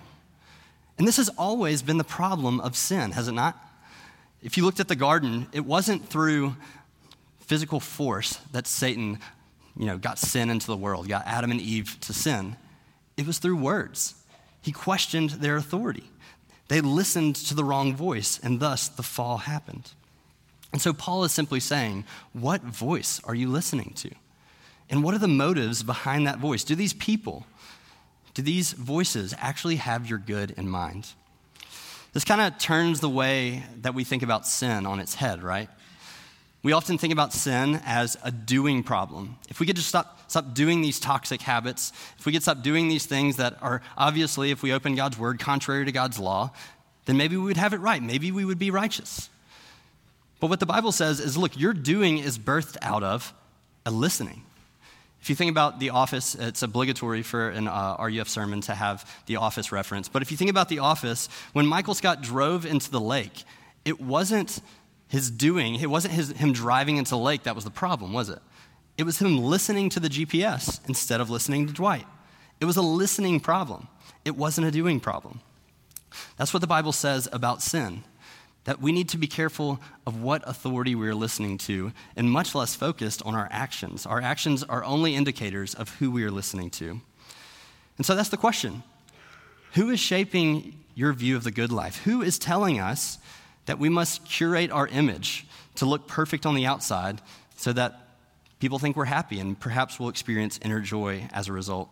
And 0.97 1.07
this 1.07 1.17
has 1.17 1.29
always 1.29 1.81
been 1.81 1.97
the 1.97 2.03
problem 2.03 2.59
of 2.59 2.75
sin, 2.75 3.11
has 3.11 3.27
it 3.27 3.33
not? 3.33 3.57
If 4.41 4.58
you 4.58 4.65
looked 4.65 4.79
at 4.79 4.88
the 4.88 4.96
garden, 4.96 5.48
it 5.51 5.65
wasn't 5.65 6.08
through 6.08 6.56
physical 7.39 7.79
force 7.79 8.39
that 8.51 8.67
Satan, 8.67 9.20
you 9.77 9.86
know, 9.86 9.98
got 9.98 10.20
sin 10.20 10.50
into 10.50 10.67
the 10.67 10.77
world, 10.77 11.08
got 11.08 11.25
Adam 11.25 11.51
and 11.51 11.62
Eve 11.62 11.98
to 12.01 12.13
sin. 12.13 12.56
It 13.15 13.25
was 13.25 13.39
through 13.39 13.58
words. 13.58 14.15
He 14.62 14.72
questioned 14.72 15.32
their 15.32 15.58
authority. 15.58 16.03
They 16.67 16.82
listened 16.82 17.36
to 17.38 17.56
the 17.56 17.63
wrong 17.63 17.96
voice, 17.96 18.39
and 18.44 18.60
thus 18.60 18.89
the 18.89 19.03
fall 19.03 19.38
happened. 19.38 19.91
And 20.74 20.82
so 20.82 20.94
Paul 20.94 21.24
is 21.24 21.32
simply 21.32 21.62
saying, 21.62 22.03
What 22.34 22.62
voice 22.62 23.22
are 23.24 23.36
you 23.36 23.48
listening 23.48 23.94
to? 23.98 24.12
And 24.89 25.03
what 25.03 25.13
are 25.13 25.20
the 25.20 25.27
motives 25.27 25.84
behind 25.84 26.27
that 26.27 26.39
voice? 26.39 26.63
Do 26.63 26.75
these 26.75 26.94
people, 26.94 27.46
do 28.34 28.41
these 28.41 28.74
voices 28.74 29.34
actually 29.38 29.77
have 29.77 30.10
your 30.10 30.20
good 30.20 30.51
in 30.51 30.70
mind? 30.70 31.08
This 32.13 32.23
kind 32.23 32.41
of 32.41 32.57
turns 32.57 32.99
the 32.99 33.09
way 33.09 33.63
that 33.81 33.93
we 33.93 34.03
think 34.03 34.23
about 34.23 34.47
sin 34.47 34.85
on 34.85 34.99
its 34.99 35.15
head, 35.15 35.43
right? 35.43 35.69
We 36.63 36.73
often 36.73 36.97
think 36.97 37.13
about 37.13 37.33
sin 37.33 37.79
as 37.85 38.17
a 38.23 38.31
doing 38.31 38.83
problem. 38.83 39.37
If 39.49 39.59
we 39.59 39.65
could 39.65 39.75
just 39.75 39.87
stop, 39.87 40.19
stop 40.29 40.53
doing 40.53 40.81
these 40.81 40.99
toxic 40.99 41.41
habits, 41.41 41.93
if 42.17 42.25
we 42.25 42.31
could 42.31 42.41
stop 42.41 42.63
doing 42.63 42.89
these 42.89 43.05
things 43.05 43.37
that 43.37 43.61
are 43.61 43.81
obviously, 43.97 44.51
if 44.51 44.63
we 44.63 44.73
open 44.73 44.95
God's 44.95 45.17
word, 45.17 45.39
contrary 45.39 45.85
to 45.85 45.91
God's 45.91 46.19
law, 46.19 46.51
then 47.05 47.15
maybe 47.15 47.37
we 47.37 47.43
would 47.43 47.57
have 47.57 47.73
it 47.73 47.77
right. 47.77 48.01
Maybe 48.01 48.31
we 48.31 48.43
would 48.43 48.59
be 48.59 48.71
righteous. 48.71 49.29
But 50.39 50.49
what 50.49 50.59
the 50.59 50.65
Bible 50.65 50.91
says 50.91 51.19
is 51.19 51.37
look, 51.37 51.57
your 51.57 51.73
doing 51.73 52.17
is 52.17 52.37
birthed 52.37 52.77
out 52.81 53.03
of 53.03 53.33
a 53.85 53.91
listening. 53.91 54.43
If 55.21 55.29
you 55.29 55.36
think 55.36 55.51
about 55.51 55.79
The 55.79 55.89
Office, 55.89 56.36
it's 56.36 56.62
obligatory 56.62 57.21
for 57.21 57.50
an 57.50 57.67
uh, 57.67 57.97
RUF 58.00 58.29
sermon 58.29 58.62
to 58.62 58.75
have 58.75 59.09
The 59.25 59.38
Office 59.38 59.71
reference. 59.71 60.07
But 60.07 60.21
if 60.21 60.31
you 60.31 60.38
think 60.38 60.50
about 60.50 60.69
The 60.69 60.79
Office, 60.79 61.27
when 61.53 61.65
Michael 61.65 61.95
Scott 61.95 62.21
drove 62.21 62.65
into 62.65 62.91
the 62.91 63.01
lake, 63.01 63.43
it 63.83 64.00
wasn't 64.00 64.62
his 65.07 65.31
doing, 65.31 65.75
it 65.75 65.89
wasn't 65.89 66.13
his, 66.13 66.31
him 66.31 66.53
driving 66.53 66.97
into 66.97 67.12
the 67.12 67.17
lake 67.17 67.43
that 67.43 67.55
was 67.55 67.63
the 67.63 67.71
problem, 67.71 68.13
was 68.13 68.29
it? 68.29 68.39
It 68.97 69.03
was 69.03 69.19
him 69.19 69.38
listening 69.38 69.89
to 69.91 70.00
the 70.00 70.09
GPS 70.09 70.79
instead 70.88 71.21
of 71.21 71.29
listening 71.29 71.67
to 71.67 71.74
Dwight. 71.74 72.05
It 72.59 72.65
was 72.65 72.77
a 72.77 72.81
listening 72.81 73.39
problem, 73.39 73.88
it 74.25 74.36
wasn't 74.36 74.67
a 74.67 74.71
doing 74.71 75.00
problem. 75.00 75.41
That's 76.38 76.53
what 76.53 76.62
the 76.62 76.67
Bible 76.67 76.91
says 76.91 77.27
about 77.31 77.62
sin 77.62 78.03
that 78.67 78.81
we 78.81 78.91
need 78.91 79.07
to 79.07 79.17
be 79.17 79.27
careful 79.27 79.79
of 80.05 80.21
what 80.21 80.43
authority 80.45 80.93
we 80.93 81.07
are 81.07 81.15
listening 81.15 81.57
to 81.57 81.93
and 82.17 82.29
much 82.29 82.53
less 82.53 82.75
focused 82.75 83.24
on 83.24 83.33
our 83.33 83.47
actions. 83.50 84.05
Our 84.05 84.21
actions 84.21 84.62
are 84.62 84.83
only 84.83 85.15
indicators 85.15 85.74
of 85.74 85.95
who 85.95 86.12
we 86.12 86.25
are 86.25 86.31
listening 86.31 86.69
to. 86.71 87.00
And 87.95 88.05
so 88.05 88.13
that's 88.13 88.27
the 88.27 88.36
question 88.36 88.83
Who 89.75 89.89
is 89.89 90.01
shaping 90.01 90.77
your 90.95 91.13
view 91.13 91.38
of 91.38 91.45
the 91.45 91.51
good 91.51 91.71
life? 91.71 92.03
Who 92.03 92.21
is 92.21 92.38
telling 92.38 92.77
us 92.77 93.19
that 93.67 93.79
we 93.79 93.88
must 93.88 94.25
curate 94.25 94.69
our 94.69 94.88
image 94.88 95.47
to 95.75 95.86
look 95.86 96.05
perfect 96.05 96.45
on 96.45 96.53
the 96.53 96.65
outside 96.65 97.21
so 97.55 97.71
that 97.71 98.09
people 98.59 98.79
think 98.79 98.97
we're 98.97 99.05
happy 99.05 99.39
and 99.39 99.57
perhaps 99.57 99.97
we'll 99.97 100.09
experience 100.09 100.59
inner 100.62 100.81
joy 100.81 101.29
as 101.31 101.47
a 101.47 101.53
result? 101.53 101.88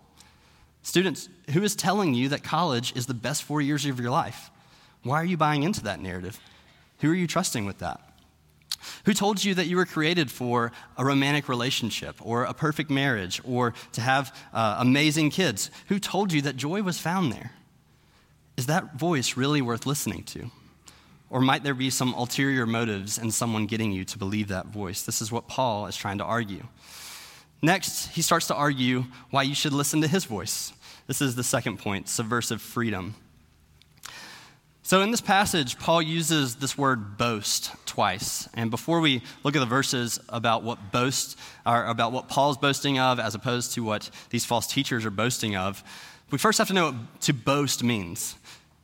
Students, 0.83 1.29
who 1.51 1.63
is 1.63 1.73
telling 1.73 2.13
you 2.13 2.27
that 2.29 2.43
college 2.43 2.93
is 2.97 3.05
the 3.05 3.13
best 3.13 3.43
four 3.43 3.61
years 3.61 3.85
of 3.85 3.97
your 3.97 4.11
life? 4.11 4.51
Why 5.03 5.21
are 5.21 5.25
you 5.25 5.37
buying 5.37 5.63
into 5.63 5.81
that 5.83 6.01
narrative? 6.01 6.37
Who 6.99 7.11
are 7.11 7.15
you 7.15 7.27
trusting 7.27 7.65
with 7.65 7.79
that? 7.79 8.01
Who 9.05 9.13
told 9.13 9.43
you 9.43 9.55
that 9.55 9.67
you 9.67 9.77
were 9.77 9.85
created 9.85 10.29
for 10.31 10.71
a 10.97 11.05
romantic 11.05 11.49
relationship 11.49 12.15
or 12.21 12.43
a 12.43 12.53
perfect 12.53 12.89
marriage 12.89 13.41
or 13.43 13.73
to 13.93 14.01
have 14.01 14.35
uh, 14.53 14.77
amazing 14.79 15.31
kids? 15.31 15.71
Who 15.87 15.99
told 15.99 16.31
you 16.31 16.41
that 16.43 16.55
joy 16.55 16.81
was 16.83 16.99
found 16.99 17.31
there? 17.31 17.51
Is 18.57 18.67
that 18.67 18.97
voice 18.97 19.35
really 19.35 19.61
worth 19.61 19.85
listening 19.85 20.23
to? 20.23 20.49
Or 21.29 21.41
might 21.41 21.63
there 21.63 21.73
be 21.73 21.89
some 21.89 22.13
ulterior 22.13 22.65
motives 22.65 23.17
in 23.17 23.31
someone 23.31 23.65
getting 23.65 23.91
you 23.91 24.05
to 24.05 24.17
believe 24.17 24.49
that 24.49 24.67
voice? 24.67 25.01
This 25.01 25.21
is 25.21 25.31
what 25.31 25.47
Paul 25.47 25.87
is 25.87 25.97
trying 25.97 26.19
to 26.19 26.23
argue. 26.23 26.63
Next, 27.61 28.09
he 28.09 28.21
starts 28.21 28.47
to 28.47 28.55
argue 28.55 29.05
why 29.31 29.43
you 29.43 29.55
should 29.55 29.73
listen 29.73 30.01
to 30.01 30.07
his 30.07 30.25
voice. 30.25 30.71
This 31.07 31.21
is 31.21 31.35
the 31.35 31.43
second 31.43 31.79
point 31.79 32.07
subversive 32.07 32.61
freedom. 32.61 33.15
So, 34.85 35.01
in 35.01 35.09
this 35.09 35.19
passage, 35.19 35.79
Paul 35.79 35.99
uses 35.99 36.57
this 36.57 36.77
word 36.77 37.17
boast 37.17 37.71
twice. 37.87 38.47
And 38.53 38.69
before 38.69 38.99
we 38.99 39.23
look 39.43 39.55
at 39.55 39.59
the 39.59 39.65
verses 39.65 40.19
about 40.29 40.61
what 40.61 40.91
boast, 40.91 41.39
or 41.65 41.85
about 41.85 42.11
what 42.11 42.29
Paul's 42.29 42.59
boasting 42.59 42.99
of 42.99 43.19
as 43.19 43.33
opposed 43.33 43.73
to 43.73 43.83
what 43.83 44.11
these 44.29 44.45
false 44.45 44.67
teachers 44.67 45.03
are 45.03 45.09
boasting 45.09 45.55
of, 45.55 45.83
we 46.29 46.37
first 46.37 46.59
have 46.59 46.67
to 46.67 46.73
know 46.75 46.91
what 46.91 47.21
to 47.21 47.33
boast 47.33 47.83
means. 47.83 48.35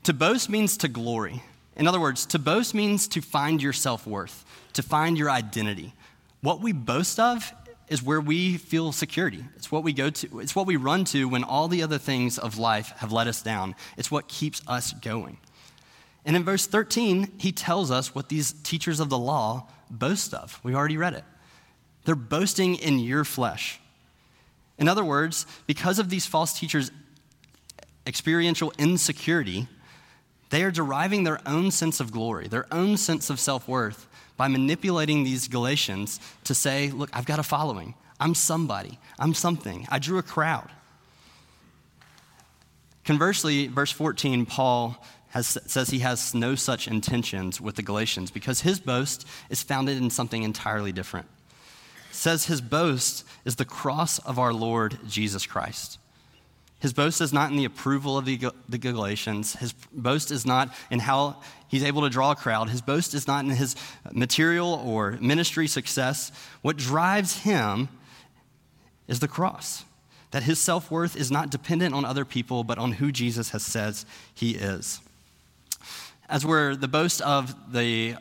To 0.06 0.14
boast 0.14 0.50
means 0.50 0.76
to 0.78 0.88
glory. 0.88 1.44
In 1.76 1.86
other 1.86 2.00
words, 2.00 2.26
to 2.26 2.40
boast 2.40 2.74
means 2.74 3.08
to 3.10 3.22
find 3.22 3.62
your 3.62 3.72
self 3.72 4.08
worth, 4.08 4.44
to 4.74 4.82
find 4.82 5.20
your 5.20 5.30
identity. 5.30 5.94
What 6.42 6.62
we 6.62 6.72
boast 6.72 7.20
of 7.20 7.54
is 7.90 8.02
where 8.02 8.22
we 8.22 8.58
feel 8.58 8.92
security. 8.92 9.46
It's 9.56 9.72
what 9.72 9.84
we 9.84 9.94
go 9.94 10.10
to, 10.10 10.40
it's 10.40 10.56
what 10.56 10.66
we 10.66 10.78
run 10.78 11.06
to 11.06 11.30
when 11.30 11.44
all 11.44 11.68
the 11.68 11.84
other 11.84 12.00
things 12.00 12.40
of 12.40 12.58
life 12.58 12.92
have 12.98 13.12
let 13.12 13.28
us 13.28 13.44
down. 13.44 13.76
It's 13.98 14.10
what 14.10 14.28
keeps 14.28 14.64
us 14.68 14.94
going. 14.94 15.38
And 16.26 16.36
in 16.36 16.44
verse 16.44 16.68
13, 16.68 17.34
he 17.38 17.52
tells 17.52 17.90
us 17.90 18.14
what 18.14 18.30
these 18.30 18.54
teachers 18.64 19.00
of 19.00 19.10
the 19.10 19.18
law 19.18 19.68
boast 19.90 20.34
of. 20.34 20.60
We 20.64 20.76
already 20.76 20.98
read 20.98 21.14
it. 21.14 21.24
They're 22.06 22.16
boasting 22.16 22.76
in 22.76 23.00
your 23.00 23.24
flesh. 23.24 23.80
In 24.78 24.88
other 24.88 25.04
words, 25.04 25.46
because 25.68 26.00
of 26.00 26.10
these 26.10 26.26
false 26.26 26.58
teachers' 26.58 26.92
experiential 28.08 28.74
insecurity, 28.78 29.68
they 30.50 30.64
are 30.64 30.72
deriving 30.72 31.24
their 31.24 31.40
own 31.46 31.72
sense 31.72 32.00
of 32.00 32.12
glory, 32.12 32.48
their 32.48 32.66
own 32.74 32.98
sense 32.98 33.30
of 33.30 33.40
self 33.40 33.68
worth 33.68 34.08
by 34.38 34.48
manipulating 34.48 35.24
these 35.24 35.48
Galatians 35.48 36.20
to 36.46 36.56
say, 36.56 36.90
Look, 36.90 37.10
I've 37.14 37.26
got 37.26 37.40
a 37.40 37.44
following. 37.44 37.94
I'm 38.20 38.36
somebody. 38.36 39.00
I'm 39.20 39.34
something. 39.34 39.88
I 39.90 40.00
drew 40.00 40.18
a 40.18 40.24
crowd. 40.24 40.70
Conversely, 43.04 43.68
verse 43.68 43.92
14, 43.92 44.46
Paul 44.46 45.04
has, 45.32 45.58
says 45.66 45.90
he 45.90 46.00
has 46.00 46.34
no 46.36 46.56
such 46.56 46.88
intentions 46.88 47.60
with 47.60 47.76
the 47.76 47.82
Galatians 47.82 48.32
because 48.32 48.62
his 48.62 48.80
boast 48.80 49.26
is 49.50 49.64
founded 49.64 49.98
in 49.98 50.10
something 50.10 50.44
entirely 50.44 50.92
different. 50.92 51.28
says 52.12 52.46
his 52.46 52.62
boast 52.62 53.26
is 53.46 53.56
the 53.56 53.66
cross 53.66 54.20
of 54.20 54.38
our 54.38 54.54
Lord 54.54 55.00
Jesus 55.08 55.46
Christ. 55.46 55.98
His 56.80 56.94
boast 56.94 57.22
is 57.22 57.32
not 57.32 57.50
in 57.50 57.58
the 57.58 57.66
approval 57.66 58.18
of 58.18 58.26
the, 58.26 58.52
the 58.68 58.78
Galatians. 58.78 59.56
His 59.56 59.72
boast 59.94 60.32
is 60.32 60.46
not 60.46 60.74
in 60.90 61.00
how 61.00 61.38
he's 61.68 61.84
able 61.84 62.02
to 62.02 62.10
draw 62.10 62.32
a 62.32 62.36
crowd. 62.36 62.70
His 62.70 62.82
boast 62.82 63.14
is 63.14 63.28
not 63.28 63.46
in 63.46 63.52
his 63.52 63.76
material 64.12 64.82
or 64.84 65.18
ministry 65.22 65.68
success. 65.68 66.32
What 66.62 66.78
drives 66.78 67.38
him 67.40 67.88
is 69.08 69.20
the 69.20 69.28
cross. 69.28 69.86
That 70.32 70.44
his 70.44 70.60
self 70.60 70.90
worth 70.90 71.16
is 71.16 71.30
not 71.32 71.52
dependent 71.52 71.94
on 71.94 72.04
other 72.04 72.26
people, 72.26 72.64
but 72.64 72.80
on 72.80 72.94
who 72.94 73.12
Jesus 73.12 73.52
has 73.52 73.64
says 73.64 74.06
he 74.34 74.52
is 74.56 75.02
as 76.32 76.46
where 76.46 76.76
the 76.76 76.88
boast 76.88 77.22
of 77.22 77.54
the, 77.74 78.16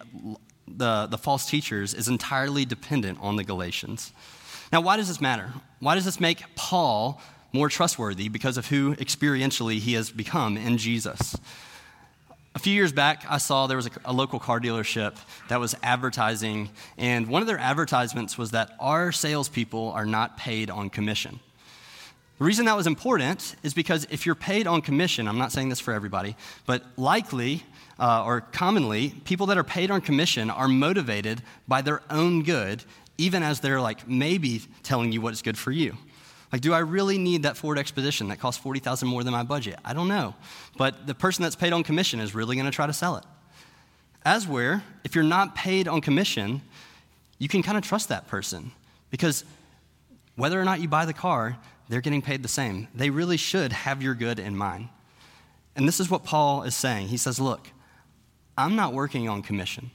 the, 0.67 1.07
the 1.07 1.17
false 1.17 1.49
teachers 1.49 1.95
is 1.95 2.09
entirely 2.09 2.65
dependent 2.65 3.19
on 3.23 3.37
the 3.37 3.45
Galatians. 3.45 4.13
Now, 4.73 4.81
why 4.81 4.97
does 4.97 5.09
this 5.09 5.21
matter? 5.21 5.53
Why 5.79 5.95
does 5.95 6.05
this 6.05 6.21
make 6.21 6.43
Paul 6.57 7.21
more 7.53 7.69
trustworthy 7.69 8.29
because 8.29 8.57
of 8.57 8.67
who 8.67 8.97
experientially 8.97 9.79
he 9.79 9.95
has 9.95 10.11
become 10.11 10.57
in 10.57 10.77
Jesus? 10.77 11.37
A 12.57 12.59
few 12.59 12.75
years 12.75 12.93
back, 12.93 13.25
I 13.29 13.39
saw 13.39 13.69
there 13.69 13.77
was 13.77 13.87
a, 13.87 13.91
a, 14.07 14.13
local 14.13 14.41
car 14.41 14.59
dealership 14.59 15.17
that 15.49 15.61
was 15.61 15.77
advertising, 15.85 16.71
and 16.99 17.29
one 17.29 17.43
of 17.43 17.47
their 17.47 17.59
advertisements 17.59 18.37
was 18.37 18.51
that 18.51 18.73
our 18.81 19.13
salespeople 19.13 19.93
are 19.93 20.05
not 20.05 20.37
paid 20.37 20.69
on 20.69 20.91
commission. 20.91 21.39
The 22.41 22.47
reason 22.47 22.65
that 22.65 22.77
was 22.77 22.87
important 22.87 23.55
is 23.63 23.75
because 23.75 24.07
if 24.09 24.25
you're 24.25 24.35
paid 24.35 24.67
on 24.67 24.81
commission, 24.81 25.29
I'm 25.29 25.37
not 25.37 25.53
saying 25.53 25.69
this 25.69 25.79
for 25.79 25.93
everybody, 25.93 26.37
but 26.65 26.83
likely 26.97 27.63
uh, 27.99 28.25
or 28.25 28.41
commonly, 28.41 29.11
people 29.27 29.45
that 29.49 29.59
are 29.59 29.63
paid 29.63 29.91
on 29.91 30.01
commission 30.01 30.49
are 30.49 30.67
motivated 30.67 31.43
by 31.69 31.83
their 31.83 32.01
own 32.09 32.43
good, 32.43 32.83
even 33.19 33.43
as 33.43 33.61
they're 33.61 33.79
like 33.79 34.09
maybe 34.09 34.63
telling 34.83 35.13
you 35.13 35.21
what 35.21 35.35
is 35.35 35.43
good 35.43 35.59
for 35.59 35.71
you. 35.71 35.99
Like, 36.51 36.63
do 36.63 36.73
I 36.73 36.79
really 36.79 37.19
need 37.19 37.43
that 37.43 37.59
Ford 37.59 37.77
Expedition 37.77 38.29
that 38.29 38.41
costs 38.41 38.63
40000 38.63 39.07
more 39.07 39.23
than 39.23 39.33
my 39.33 39.43
budget? 39.43 39.79
I 39.85 39.93
don't 39.93 40.09
know. 40.09 40.35
But 40.79 41.07
the 41.07 41.15
person 41.15 41.43
that's 41.43 41.57
paid 41.57 41.75
on 41.75 41.83
commission 41.83 42.21
is 42.21 42.35
really 42.35 42.57
going 42.57 42.65
to 42.65 42.73
try 42.73 42.87
to 42.87 42.95
sell 42.95 43.17
it. 43.17 43.25
As 44.25 44.49
where, 44.49 44.83
if 45.05 45.15
you're 45.15 45.25
not 45.25 45.55
paid 45.55 45.87
on 45.87 46.01
commission, 46.01 46.63
you 47.39 47.49
can 47.49 47.63
kind 47.63 47.77
of 47.77 47.85
trust 47.85 48.09
that 48.09 48.29
person 48.29 48.73
because 49.11 49.45
whether 50.37 50.59
or 50.59 50.65
not 50.65 50.81
you 50.81 50.89
buy 50.89 51.05
the 51.05 51.13
car, 51.13 51.59
they're 51.91 52.01
getting 52.01 52.23
paid 52.23 52.45
the 52.45 52.49
same. 52.49 52.87
They 52.95 53.11
really 53.11 53.37
should 53.37 53.73
have 53.73 54.01
your 54.01 54.15
good 54.15 54.39
in 54.39 54.57
mind. 54.57 54.89
And 55.75 55.89
this 55.89 55.99
is 55.99 56.09
what 56.09 56.23
Paul 56.23 56.63
is 56.63 56.77
saying. 56.77 57.09
He 57.09 57.17
says, 57.17 57.41
Look, 57.41 57.69
I'm 58.57 58.77
not 58.77 58.95
working 58.95 59.29
on 59.29 59.43
commission. 59.43 59.91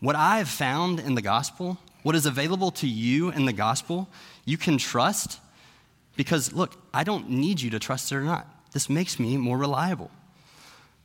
What 0.00 0.16
I 0.16 0.38
have 0.38 0.48
found 0.48 1.00
in 1.00 1.16
the 1.16 1.22
gospel, 1.22 1.76
what 2.02 2.14
is 2.14 2.24
available 2.24 2.70
to 2.72 2.88
you 2.88 3.30
in 3.30 3.44
the 3.44 3.52
gospel, 3.52 4.08
you 4.46 4.56
can 4.56 4.78
trust 4.78 5.38
because, 6.16 6.54
look, 6.54 6.76
I 6.94 7.04
don't 7.04 7.28
need 7.28 7.60
you 7.60 7.70
to 7.70 7.78
trust 7.78 8.10
it 8.10 8.16
or 8.16 8.22
not. 8.22 8.46
This 8.72 8.88
makes 8.88 9.18
me 9.18 9.36
more 9.36 9.58
reliable. 9.58 10.10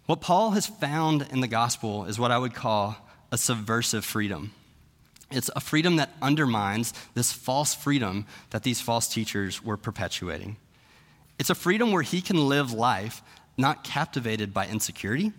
What 0.06 0.22
Paul 0.22 0.52
has 0.52 0.68
found 0.68 1.28
in 1.32 1.42
the 1.42 1.48
gospel 1.48 2.06
is 2.06 2.18
what 2.18 2.32
I 2.32 2.38
would 2.38 2.54
call 2.54 2.96
a 3.30 3.38
subversive 3.38 4.06
freedom. 4.06 4.54
It's 5.32 5.50
a 5.56 5.60
freedom 5.60 5.98
that 5.98 6.14
undermines 6.22 6.94
this 7.14 7.32
false 7.32 7.76
freedom 7.76 8.26
that 8.50 8.64
these 8.64 8.82
false 8.82 9.08
teachers 9.08 9.64
were 9.64 9.78
perpetuating. 9.78 10.58
It's 11.38 11.50
a 11.50 11.56
freedom 11.56 11.92
where 11.92 12.04
he 12.04 12.22
can 12.22 12.50
live 12.50 12.74
life 12.74 13.22
not 13.58 13.84
captivated 13.84 14.54
by 14.54 14.68
insecurity, 14.68 15.32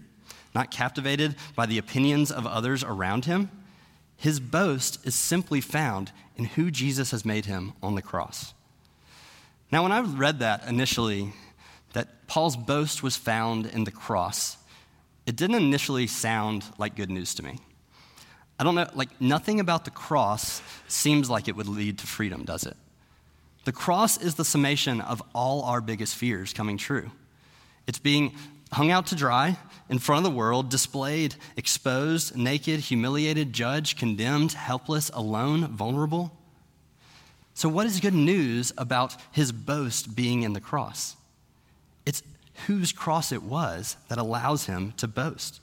not 0.55 0.71
captivated 0.71 1.35
by 1.57 1.67
the 1.67 1.79
opinions 1.79 2.31
of 2.31 2.47
others 2.47 2.85
around 2.85 3.25
him. 3.25 3.51
His 4.17 4.39
boast 4.39 5.05
is 5.07 5.15
simply 5.15 5.61
found 5.61 6.13
in 6.37 6.45
who 6.45 6.71
Jesus 6.71 7.11
has 7.11 7.25
made 7.25 7.47
him 7.47 7.73
on 7.83 7.95
the 7.95 8.03
cross. 8.03 8.55
Now, 9.73 9.83
when 9.83 9.93
I 9.93 10.01
read 10.01 10.41
that 10.41 10.67
initially, 10.67 11.33
that 11.93 12.27
Paul's 12.27 12.57
boast 12.57 13.03
was 13.03 13.17
found 13.17 13.67
in 13.67 13.85
the 13.85 13.91
cross, 13.91 14.57
it 15.27 15.37
didn't 15.37 15.57
initially 15.57 16.07
sound 16.07 16.65
like 16.79 16.97
good 16.97 17.11
news 17.11 17.35
to 17.37 17.45
me. 17.45 17.59
I 18.61 18.63
don't 18.63 18.75
know, 18.75 18.87
like, 18.93 19.09
nothing 19.23 19.59
about 19.59 19.87
the 19.87 19.91
cross 19.91 20.61
seems 20.87 21.31
like 21.31 21.49
it 21.49 21.57
would 21.57 21.67
lead 21.67 21.99
to 22.01 22.07
freedom, 22.07 22.45
does 22.45 22.65
it? 22.65 22.77
The 23.65 23.73
cross 23.73 24.19
is 24.19 24.35
the 24.35 24.45
summation 24.45 25.01
of 25.01 25.23
all 25.35 25.63
our 25.63 25.81
biggest 25.81 26.15
fears 26.15 26.53
coming 26.53 26.77
true. 26.77 27.11
It's 27.87 27.99
being 27.99 28.35
hung 28.71 28.91
out 28.91 29.07
to 29.07 29.15
dry 29.15 29.57
in 29.89 29.99
front 29.99 30.27
of 30.27 30.31
the 30.31 30.37
world, 30.37 30.69
displayed, 30.69 31.37
exposed, 31.57 32.37
naked, 32.37 32.81
humiliated, 32.81 33.55
judged, 33.55 33.99
condemned, 33.99 34.53
helpless, 34.53 35.11
alone, 35.15 35.69
vulnerable. 35.69 36.31
So, 37.55 37.67
what 37.67 37.87
is 37.87 37.99
good 37.99 38.13
news 38.13 38.75
about 38.77 39.17
his 39.33 39.53
boast 39.53 40.15
being 40.15 40.43
in 40.43 40.53
the 40.53 40.61
cross? 40.61 41.17
It's 42.05 42.23
whose 42.67 42.93
cross 42.93 43.33
it 43.33 43.43
was 43.43 43.97
that 44.09 44.19
allows 44.19 44.67
him 44.67 44.93
to 44.99 45.09
boast. 45.09 45.61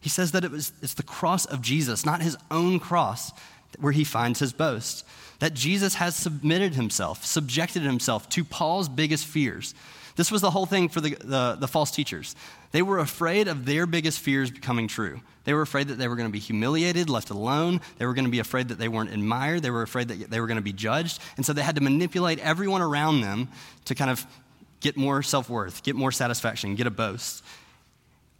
He 0.00 0.08
says 0.08 0.32
that 0.32 0.44
it 0.44 0.50
was, 0.50 0.72
it's 0.82 0.94
the 0.94 1.02
cross 1.02 1.44
of 1.44 1.60
Jesus, 1.60 2.06
not 2.06 2.22
his 2.22 2.36
own 2.50 2.80
cross, 2.80 3.32
where 3.78 3.92
he 3.92 4.04
finds 4.04 4.40
his 4.40 4.52
boast. 4.52 5.04
That 5.40 5.54
Jesus 5.54 5.94
has 5.94 6.16
submitted 6.16 6.74
himself, 6.74 7.24
subjected 7.24 7.82
himself 7.82 8.28
to 8.30 8.44
Paul's 8.44 8.88
biggest 8.88 9.26
fears. 9.26 9.74
This 10.16 10.30
was 10.30 10.42
the 10.42 10.50
whole 10.50 10.66
thing 10.66 10.88
for 10.88 11.00
the, 11.00 11.16
the, 11.20 11.56
the 11.58 11.68
false 11.68 11.90
teachers. 11.90 12.34
They 12.72 12.82
were 12.82 12.98
afraid 12.98 13.48
of 13.48 13.64
their 13.64 13.86
biggest 13.86 14.20
fears 14.20 14.50
becoming 14.50 14.88
true. 14.88 15.20
They 15.44 15.54
were 15.54 15.62
afraid 15.62 15.88
that 15.88 15.94
they 15.94 16.08
were 16.08 16.16
going 16.16 16.28
to 16.28 16.32
be 16.32 16.38
humiliated, 16.38 17.08
left 17.08 17.30
alone. 17.30 17.80
They 17.98 18.06
were 18.06 18.14
going 18.14 18.26
to 18.26 18.30
be 18.30 18.38
afraid 18.38 18.68
that 18.68 18.78
they 18.78 18.88
weren't 18.88 19.12
admired. 19.12 19.62
They 19.62 19.70
were 19.70 19.82
afraid 19.82 20.08
that 20.08 20.30
they 20.30 20.40
were 20.40 20.46
going 20.46 20.56
to 20.56 20.62
be 20.62 20.72
judged. 20.72 21.20
And 21.36 21.46
so 21.46 21.52
they 21.52 21.62
had 21.62 21.76
to 21.76 21.80
manipulate 21.80 22.38
everyone 22.40 22.82
around 22.82 23.22
them 23.22 23.48
to 23.86 23.94
kind 23.94 24.10
of 24.10 24.26
get 24.80 24.96
more 24.96 25.22
self 25.22 25.48
worth, 25.48 25.82
get 25.82 25.96
more 25.96 26.12
satisfaction, 26.12 26.74
get 26.74 26.86
a 26.86 26.90
boast. 26.90 27.42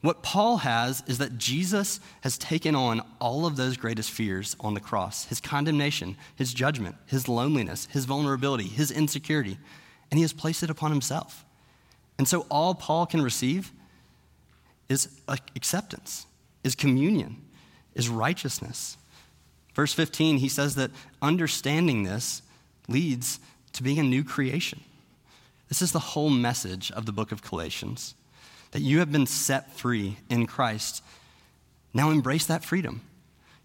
What 0.02 0.22
Paul 0.22 0.58
has 0.58 1.02
is 1.06 1.18
that 1.18 1.36
Jesus 1.36 2.00
has 2.22 2.38
taken 2.38 2.74
on 2.74 3.02
all 3.20 3.44
of 3.44 3.56
those 3.56 3.76
greatest 3.76 4.10
fears 4.10 4.56
on 4.58 4.74
the 4.74 4.80
cross 4.80 5.26
his 5.26 5.40
condemnation, 5.40 6.16
his 6.36 6.54
judgment, 6.54 6.96
his 7.06 7.28
loneliness, 7.28 7.86
his 7.90 8.06
vulnerability, 8.06 8.64
his 8.64 8.90
insecurity, 8.90 9.58
and 10.10 10.18
he 10.18 10.22
has 10.22 10.32
placed 10.32 10.62
it 10.62 10.70
upon 10.70 10.90
himself. 10.90 11.44
And 12.18 12.26
so 12.26 12.46
all 12.50 12.74
Paul 12.74 13.06
can 13.06 13.22
receive 13.22 13.72
is 14.88 15.08
acceptance, 15.28 16.26
is 16.64 16.74
communion, 16.74 17.36
is 17.94 18.08
righteousness. 18.08 18.96
Verse 19.74 19.92
15, 19.92 20.38
he 20.38 20.48
says 20.48 20.74
that 20.74 20.90
understanding 21.22 22.02
this 22.02 22.42
leads 22.88 23.38
to 23.72 23.82
being 23.82 23.98
a 23.98 24.02
new 24.02 24.24
creation. 24.24 24.80
This 25.68 25.80
is 25.80 25.92
the 25.92 25.98
whole 25.98 26.30
message 26.30 26.90
of 26.90 27.06
the 27.06 27.12
book 27.12 27.30
of 27.32 27.42
Galatians 27.42 28.14
that 28.72 28.82
you 28.82 28.98
have 29.00 29.10
been 29.10 29.26
set 29.26 29.72
free 29.76 30.18
in 30.28 30.46
Christ. 30.46 31.02
Now 31.92 32.10
embrace 32.10 32.46
that 32.46 32.64
freedom. 32.64 33.02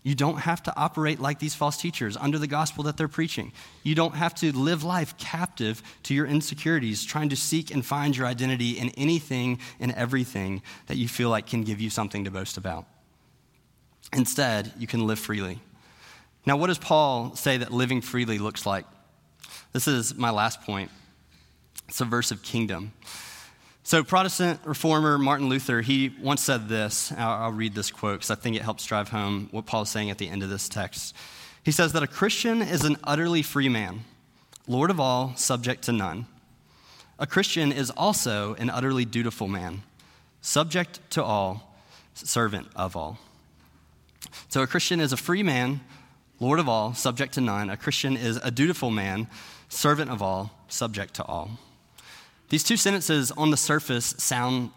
You 0.05 0.13
don't 0.13 0.37
have 0.37 0.61
to 0.63 0.77
operate 0.77 1.19
like 1.19 1.39
these 1.39 1.55
false 1.55 1.77
teachers 1.77 2.15
under 2.15 2.37
the 2.37 2.45
gospel 2.45 2.83
that 2.83 2.95
they're 2.95 3.07
preaching. 3.07 3.51
You 3.81 3.95
don't 3.95 4.13
have 4.13 4.35
to 4.35 4.55
live 4.55 4.83
life 4.83 5.17
captive 5.17 5.81
to 6.03 6.13
your 6.13 6.27
insecurities, 6.27 7.03
trying 7.03 7.29
to 7.29 7.35
seek 7.35 7.71
and 7.71 7.83
find 7.83 8.15
your 8.15 8.27
identity 8.27 8.71
in 8.77 8.89
anything 8.89 9.59
and 9.79 9.91
everything 9.93 10.61
that 10.85 10.97
you 10.97 11.07
feel 11.07 11.29
like 11.29 11.47
can 11.47 11.63
give 11.63 11.81
you 11.81 11.89
something 11.89 12.23
to 12.25 12.29
boast 12.29 12.57
about. 12.57 12.85
Instead, 14.13 14.73
you 14.77 14.85
can 14.85 15.07
live 15.07 15.17
freely. 15.17 15.59
Now, 16.45 16.57
what 16.57 16.67
does 16.67 16.77
Paul 16.77 17.35
say 17.35 17.57
that 17.57 17.71
living 17.71 18.01
freely 18.01 18.37
looks 18.37 18.65
like? 18.67 18.85
This 19.73 19.87
is 19.87 20.13
my 20.15 20.29
last 20.29 20.61
point. 20.61 20.91
Of 21.99 22.41
kingdom. 22.43 22.93
So, 23.87 24.03
Protestant 24.03 24.61
reformer 24.65 25.19
Martin 25.19 25.47
Luther, 25.47 25.81
he 25.81 26.11
once 26.19 26.41
said 26.41 26.67
this. 26.67 27.11
I'll, 27.11 27.51
read 27.51 27.75
this 27.75 27.91
quote 27.91 28.15
because 28.15 28.31
I 28.31 28.35
think 28.35 28.55
it 28.55 28.63
helps 28.63 28.83
drive 28.83 29.09
home 29.09 29.47
what 29.51 29.67
Paul 29.67 29.83
is 29.83 29.89
saying 29.89 30.09
at 30.09 30.17
the 30.17 30.27
end 30.27 30.41
of 30.41 30.49
this 30.49 30.67
text. 30.67 31.13
He 31.61 31.71
says 31.71 31.93
that 31.93 32.01
a 32.01 32.07
Christian 32.07 32.63
is 32.63 32.83
an 32.83 32.97
utterly 33.03 33.43
free 33.43 33.69
man, 33.69 33.99
Lord 34.67 34.89
of 34.89 34.99
all, 34.99 35.35
subject 35.35 35.83
to 35.83 35.91
none. 35.91 36.25
A 37.19 37.27
Christian 37.27 37.71
is 37.71 37.91
also 37.91 38.55
an 38.55 38.71
utterly 38.71 39.05
dutiful 39.05 39.47
man, 39.47 39.83
subject 40.41 40.99
to 41.11 41.23
all, 41.23 41.77
servant 42.15 42.69
of 42.75 42.95
all. 42.95 43.19
So, 44.49 44.63
a 44.63 44.67
Christian 44.67 44.99
is 44.99 45.13
a 45.13 45.17
free 45.17 45.43
man, 45.43 45.79
Lord 46.39 46.57
of 46.57 46.67
all, 46.67 46.95
subject 46.95 47.35
to 47.35 47.41
none. 47.41 47.69
A 47.69 47.77
Christian 47.77 48.17
is 48.17 48.37
a 48.37 48.49
dutiful 48.49 48.89
man, 48.89 49.27
servant 49.69 50.09
of 50.09 50.23
all, 50.23 50.49
subject 50.69 51.13
to 51.13 51.23
all. 51.23 51.59
These 52.49 52.63
two 52.63 52.77
sentences 52.77 53.31
on 53.31 53.51
the 53.51 53.57
surface 53.57 54.15
sound 54.17 54.71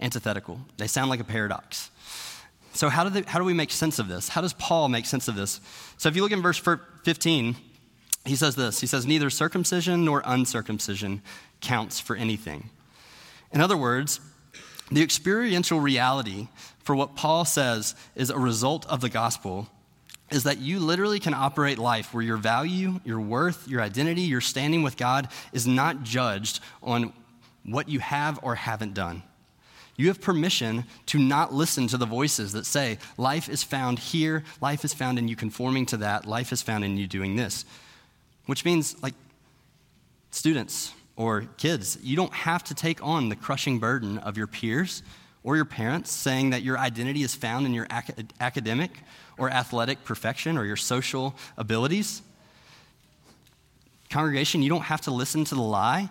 antithetical, 0.00 0.60
they 0.76 0.86
sound 0.86 1.10
like 1.10 1.20
a 1.20 1.24
paradox. 1.24 1.90
So, 2.72 2.90
how 2.90 3.04
do, 3.04 3.10
they, 3.10 3.22
how 3.22 3.38
do 3.38 3.44
we 3.44 3.54
make 3.54 3.70
sense 3.70 3.98
of 3.98 4.06
this? 4.06 4.28
How 4.28 4.42
does 4.42 4.52
Paul 4.52 4.88
make 4.88 5.06
sense 5.06 5.28
of 5.28 5.34
this? 5.34 5.60
So, 5.96 6.08
if 6.08 6.16
you 6.16 6.22
look 6.22 6.32
in 6.32 6.42
verse 6.42 6.58
15, 6.58 7.56
he 8.26 8.36
says 8.36 8.54
this 8.54 8.80
He 8.80 8.86
says, 8.86 9.06
Neither 9.06 9.30
circumcision 9.30 10.04
nor 10.04 10.22
uncircumcision 10.24 11.22
counts 11.60 12.00
for 12.00 12.16
anything. 12.16 12.68
In 13.52 13.60
other 13.60 13.76
words, 13.76 14.20
the 14.90 15.02
experiential 15.02 15.80
reality 15.80 16.48
for 16.80 16.94
what 16.94 17.16
Paul 17.16 17.44
says 17.44 17.94
is 18.14 18.30
a 18.30 18.38
result 18.38 18.84
of 18.86 19.00
the 19.00 19.08
gospel 19.08 19.68
is 20.30 20.42
that 20.44 20.58
you 20.58 20.80
literally 20.80 21.20
can 21.20 21.34
operate 21.34 21.78
life 21.78 22.12
where 22.12 22.22
your 22.22 22.36
value, 22.36 23.00
your 23.04 23.20
worth, 23.20 23.68
your 23.68 23.80
identity, 23.80 24.22
your 24.22 24.40
standing 24.40 24.82
with 24.82 24.96
God 24.96 25.28
is 25.52 25.66
not 25.66 26.02
judged 26.02 26.60
on 26.82 27.12
what 27.64 27.88
you 27.88 28.00
have 28.00 28.38
or 28.42 28.56
haven't 28.56 28.94
done. 28.94 29.22
You 29.96 30.08
have 30.08 30.20
permission 30.20 30.84
to 31.06 31.18
not 31.18 31.54
listen 31.54 31.86
to 31.88 31.96
the 31.96 32.06
voices 32.06 32.52
that 32.52 32.66
say, 32.66 32.98
life 33.16 33.48
is 33.48 33.62
found 33.62 33.98
here, 33.98 34.44
life 34.60 34.84
is 34.84 34.92
found 34.92 35.18
in 35.18 35.28
you 35.28 35.36
conforming 35.36 35.86
to 35.86 35.96
that, 35.98 36.26
life 36.26 36.52
is 36.52 36.60
found 36.60 36.84
in 36.84 36.96
you 36.96 37.06
doing 37.06 37.36
this. 37.36 37.64
Which 38.46 38.64
means, 38.64 39.00
like, 39.02 39.14
students 40.30 40.92
or 41.16 41.46
kids, 41.56 41.98
you 42.02 42.14
don't 42.14 42.32
have 42.32 42.62
to 42.64 42.74
take 42.74 43.02
on 43.02 43.30
the 43.30 43.36
crushing 43.36 43.78
burden 43.78 44.18
of 44.18 44.36
your 44.36 44.46
peers 44.46 45.02
or 45.46 45.54
your 45.54 45.64
parents 45.64 46.10
saying 46.10 46.50
that 46.50 46.62
your 46.62 46.76
identity 46.76 47.22
is 47.22 47.32
found 47.32 47.66
in 47.66 47.72
your 47.72 47.86
ac- 47.92 48.12
academic 48.40 48.90
or 49.38 49.48
athletic 49.48 50.02
perfection 50.02 50.58
or 50.58 50.64
your 50.64 50.76
social 50.76 51.36
abilities. 51.56 52.20
Congregation, 54.10 54.60
you 54.60 54.68
don't 54.68 54.82
have 54.82 55.02
to 55.02 55.12
listen 55.12 55.44
to 55.44 55.54
the 55.54 55.62
lie, 55.62 56.10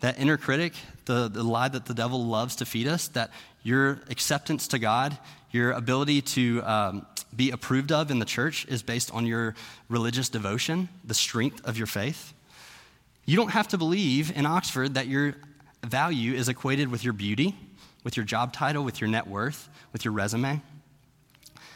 that 0.00 0.18
inner 0.18 0.36
critic, 0.36 0.74
the, 1.06 1.28
the 1.28 1.42
lie 1.42 1.68
that 1.68 1.86
the 1.86 1.94
devil 1.94 2.26
loves 2.26 2.56
to 2.56 2.66
feed 2.66 2.86
us, 2.86 3.08
that 3.08 3.30
your 3.62 4.02
acceptance 4.10 4.68
to 4.68 4.78
God, 4.78 5.16
your 5.50 5.72
ability 5.72 6.20
to 6.20 6.62
um, 6.62 7.06
be 7.34 7.50
approved 7.50 7.90
of 7.90 8.10
in 8.10 8.18
the 8.18 8.26
church 8.26 8.66
is 8.68 8.82
based 8.82 9.10
on 9.14 9.24
your 9.24 9.54
religious 9.88 10.28
devotion, 10.28 10.90
the 11.06 11.14
strength 11.14 11.66
of 11.66 11.78
your 11.78 11.86
faith. 11.86 12.34
You 13.24 13.36
don't 13.36 13.52
have 13.52 13.68
to 13.68 13.78
believe 13.78 14.30
in 14.36 14.44
Oxford 14.44 14.92
that 14.92 15.06
your 15.06 15.36
value 15.82 16.34
is 16.34 16.50
equated 16.50 16.90
with 16.90 17.02
your 17.02 17.14
beauty, 17.14 17.54
with 18.04 18.16
your 18.16 18.24
job 18.24 18.52
title, 18.52 18.84
with 18.84 19.00
your 19.00 19.08
net 19.08 19.26
worth, 19.26 19.68
with 19.92 20.04
your 20.04 20.12
resume. 20.12 20.62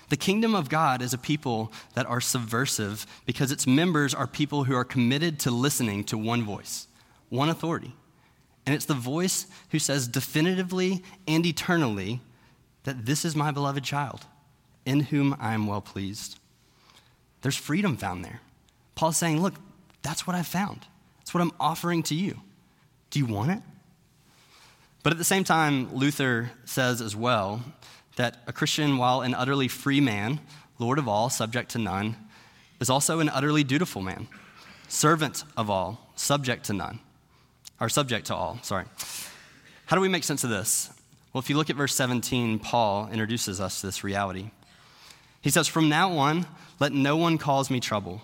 The 0.08 0.16
kingdom 0.16 0.54
of 0.54 0.68
God 0.68 1.00
is 1.00 1.14
a 1.14 1.18
people 1.18 1.72
that 1.94 2.06
are 2.06 2.20
subversive 2.20 3.06
because 3.24 3.50
its 3.50 3.66
members 3.66 4.14
are 4.14 4.26
people 4.26 4.64
who 4.64 4.74
are 4.74 4.84
committed 4.84 5.38
to 5.40 5.50
listening 5.50 6.04
to 6.04 6.18
one 6.18 6.42
voice, 6.42 6.86
one 7.30 7.48
authority. 7.48 7.94
And 8.66 8.74
it's 8.74 8.84
the 8.84 8.94
voice 8.94 9.46
who 9.70 9.78
says 9.78 10.06
definitively 10.06 11.02
and 11.26 11.44
eternally 11.46 12.20
that 12.84 13.06
this 13.06 13.24
is 13.24 13.34
my 13.34 13.50
beloved 13.50 13.84
child, 13.84 14.26
in 14.84 15.00
whom 15.00 15.34
I 15.40 15.54
am 15.54 15.66
well 15.66 15.80
pleased. 15.80 16.38
There's 17.40 17.56
freedom 17.56 17.96
found 17.96 18.24
there. 18.24 18.40
Paul's 18.94 19.16
saying, 19.16 19.40
Look, 19.40 19.54
that's 20.02 20.26
what 20.26 20.36
I've 20.36 20.46
found. 20.46 20.86
That's 21.18 21.32
what 21.32 21.40
I'm 21.40 21.52
offering 21.58 22.02
to 22.04 22.14
you. 22.14 22.40
Do 23.10 23.18
you 23.18 23.26
want 23.26 23.52
it? 23.52 23.62
But 25.02 25.12
at 25.12 25.18
the 25.18 25.24
same 25.24 25.44
time, 25.44 25.94
Luther 25.94 26.52
says 26.64 27.00
as 27.00 27.16
well 27.16 27.62
that 28.16 28.42
a 28.46 28.52
Christian, 28.52 28.98
while 28.98 29.22
an 29.22 29.34
utterly 29.34 29.68
free 29.68 30.00
man, 30.00 30.40
Lord 30.78 30.98
of 30.98 31.08
all, 31.08 31.28
subject 31.30 31.72
to 31.72 31.78
none, 31.78 32.16
is 32.80 32.90
also 32.90 33.20
an 33.20 33.28
utterly 33.28 33.64
dutiful 33.64 34.02
man, 34.02 34.28
servant 34.88 35.44
of 35.56 35.70
all, 35.70 36.10
subject 36.14 36.64
to 36.66 36.72
none, 36.72 37.00
or 37.80 37.88
subject 37.88 38.26
to 38.26 38.34
all, 38.34 38.58
sorry. 38.62 38.84
How 39.86 39.96
do 39.96 40.02
we 40.02 40.08
make 40.08 40.24
sense 40.24 40.44
of 40.44 40.50
this? 40.50 40.90
Well, 41.32 41.40
if 41.40 41.50
you 41.50 41.56
look 41.56 41.70
at 41.70 41.76
verse 41.76 41.94
17, 41.94 42.58
Paul 42.58 43.08
introduces 43.10 43.60
us 43.60 43.80
to 43.80 43.86
this 43.86 44.04
reality. 44.04 44.50
He 45.40 45.50
says, 45.50 45.66
From 45.66 45.88
now 45.88 46.12
on, 46.18 46.46
let 46.78 46.92
no 46.92 47.16
one 47.16 47.38
cause 47.38 47.70
me 47.70 47.80
trouble, 47.80 48.22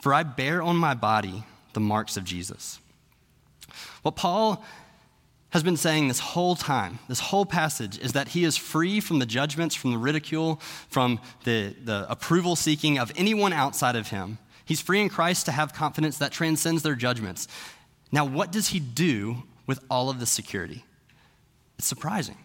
for 0.00 0.12
I 0.12 0.22
bear 0.22 0.60
on 0.62 0.76
my 0.76 0.94
body 0.94 1.44
the 1.72 1.80
marks 1.80 2.16
of 2.16 2.24
Jesus. 2.24 2.78
What 4.02 4.16
Paul 4.16 4.64
has 5.50 5.62
been 5.62 5.76
saying 5.76 6.08
this 6.08 6.20
whole 6.20 6.54
time, 6.54 7.00
this 7.08 7.20
whole 7.20 7.44
passage, 7.44 7.98
is 7.98 8.12
that 8.12 8.28
he 8.28 8.44
is 8.44 8.56
free 8.56 9.00
from 9.00 9.18
the 9.18 9.26
judgments, 9.26 9.74
from 9.74 9.90
the 9.90 9.98
ridicule, 9.98 10.60
from 10.88 11.20
the, 11.44 11.74
the 11.84 12.06
approval 12.08 12.54
seeking 12.54 12.98
of 12.98 13.12
anyone 13.16 13.52
outside 13.52 13.96
of 13.96 14.08
him. 14.08 14.38
He's 14.64 14.80
free 14.80 15.00
in 15.00 15.08
Christ 15.08 15.46
to 15.46 15.52
have 15.52 15.74
confidence 15.74 16.18
that 16.18 16.30
transcends 16.30 16.82
their 16.82 16.94
judgments. 16.94 17.48
Now, 18.12 18.24
what 18.24 18.52
does 18.52 18.68
he 18.68 18.78
do 18.78 19.42
with 19.66 19.80
all 19.90 20.08
of 20.08 20.20
this 20.20 20.30
security? 20.30 20.84
It's 21.78 21.88
surprising. 21.88 22.36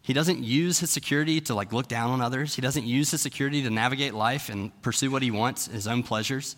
He 0.00 0.14
doesn't 0.14 0.42
use 0.42 0.78
his 0.78 0.90
security 0.90 1.40
to 1.42 1.54
like 1.54 1.72
look 1.72 1.88
down 1.88 2.10
on 2.10 2.22
others. 2.22 2.54
He 2.54 2.62
doesn't 2.62 2.86
use 2.86 3.10
his 3.10 3.20
security 3.20 3.62
to 3.64 3.70
navigate 3.70 4.14
life 4.14 4.48
and 4.48 4.70
pursue 4.80 5.10
what 5.10 5.20
he 5.20 5.30
wants, 5.30 5.66
his 5.66 5.86
own 5.86 6.02
pleasures. 6.02 6.56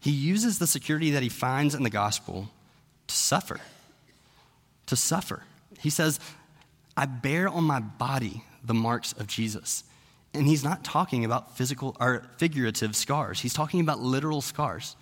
He 0.00 0.10
uses 0.10 0.58
the 0.58 0.66
security 0.66 1.12
that 1.12 1.22
he 1.22 1.28
finds 1.28 1.74
in 1.74 1.84
the 1.84 1.90
gospel 1.90 2.50
to 3.06 3.14
suffer 3.14 3.60
to 4.88 4.96
suffer. 4.96 5.44
He 5.78 5.88
says, 5.88 6.20
I 6.96 7.06
bear 7.06 7.48
on 7.48 7.64
my 7.64 7.80
body 7.80 8.42
the 8.64 8.74
marks 8.74 9.12
of 9.12 9.26
Jesus. 9.28 9.84
And 10.34 10.46
he's 10.46 10.64
not 10.64 10.84
talking 10.84 11.24
about 11.24 11.56
physical 11.56 11.96
or 12.00 12.26
figurative 12.36 12.94
scars. 12.94 13.40
He's 13.40 13.54
talking 13.54 13.80
about 13.80 14.00
literal 14.00 14.42
scars. 14.42 14.96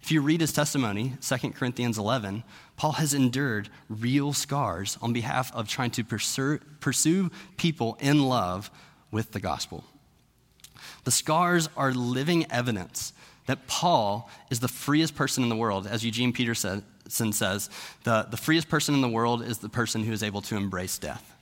If 0.00 0.12
you 0.12 0.20
read 0.20 0.40
his 0.40 0.52
testimony, 0.52 1.14
2 1.20 1.50
Corinthians 1.50 1.98
11, 1.98 2.44
Paul 2.76 2.92
has 2.92 3.14
endured 3.14 3.68
real 3.88 4.32
scars 4.32 4.96
on 5.02 5.12
behalf 5.12 5.52
of 5.54 5.68
trying 5.68 5.90
to 5.92 6.04
pursue, 6.04 7.30
people 7.56 7.96
in 8.00 8.22
love 8.22 8.70
with 9.10 9.32
the 9.32 9.40
gospel. 9.40 9.84
The 11.02 11.10
scars 11.10 11.68
are 11.76 11.92
living 11.92 12.50
evidence 12.52 13.12
that 13.48 13.66
Paul 13.66 14.30
is 14.50 14.60
the 14.60 14.68
freest 14.68 15.16
person 15.16 15.42
in 15.42 15.48
the 15.48 15.56
world. 15.56 15.86
As 15.86 16.04
Eugene 16.04 16.34
Peterson 16.34 16.84
says, 17.08 17.70
the, 18.04 18.26
the 18.30 18.36
freest 18.36 18.68
person 18.68 18.94
in 18.94 19.00
the 19.00 19.08
world 19.08 19.42
is 19.42 19.56
the 19.58 19.70
person 19.70 20.04
who 20.04 20.12
is 20.12 20.22
able 20.22 20.42
to 20.42 20.56
embrace 20.56 20.98
death. 20.98 21.34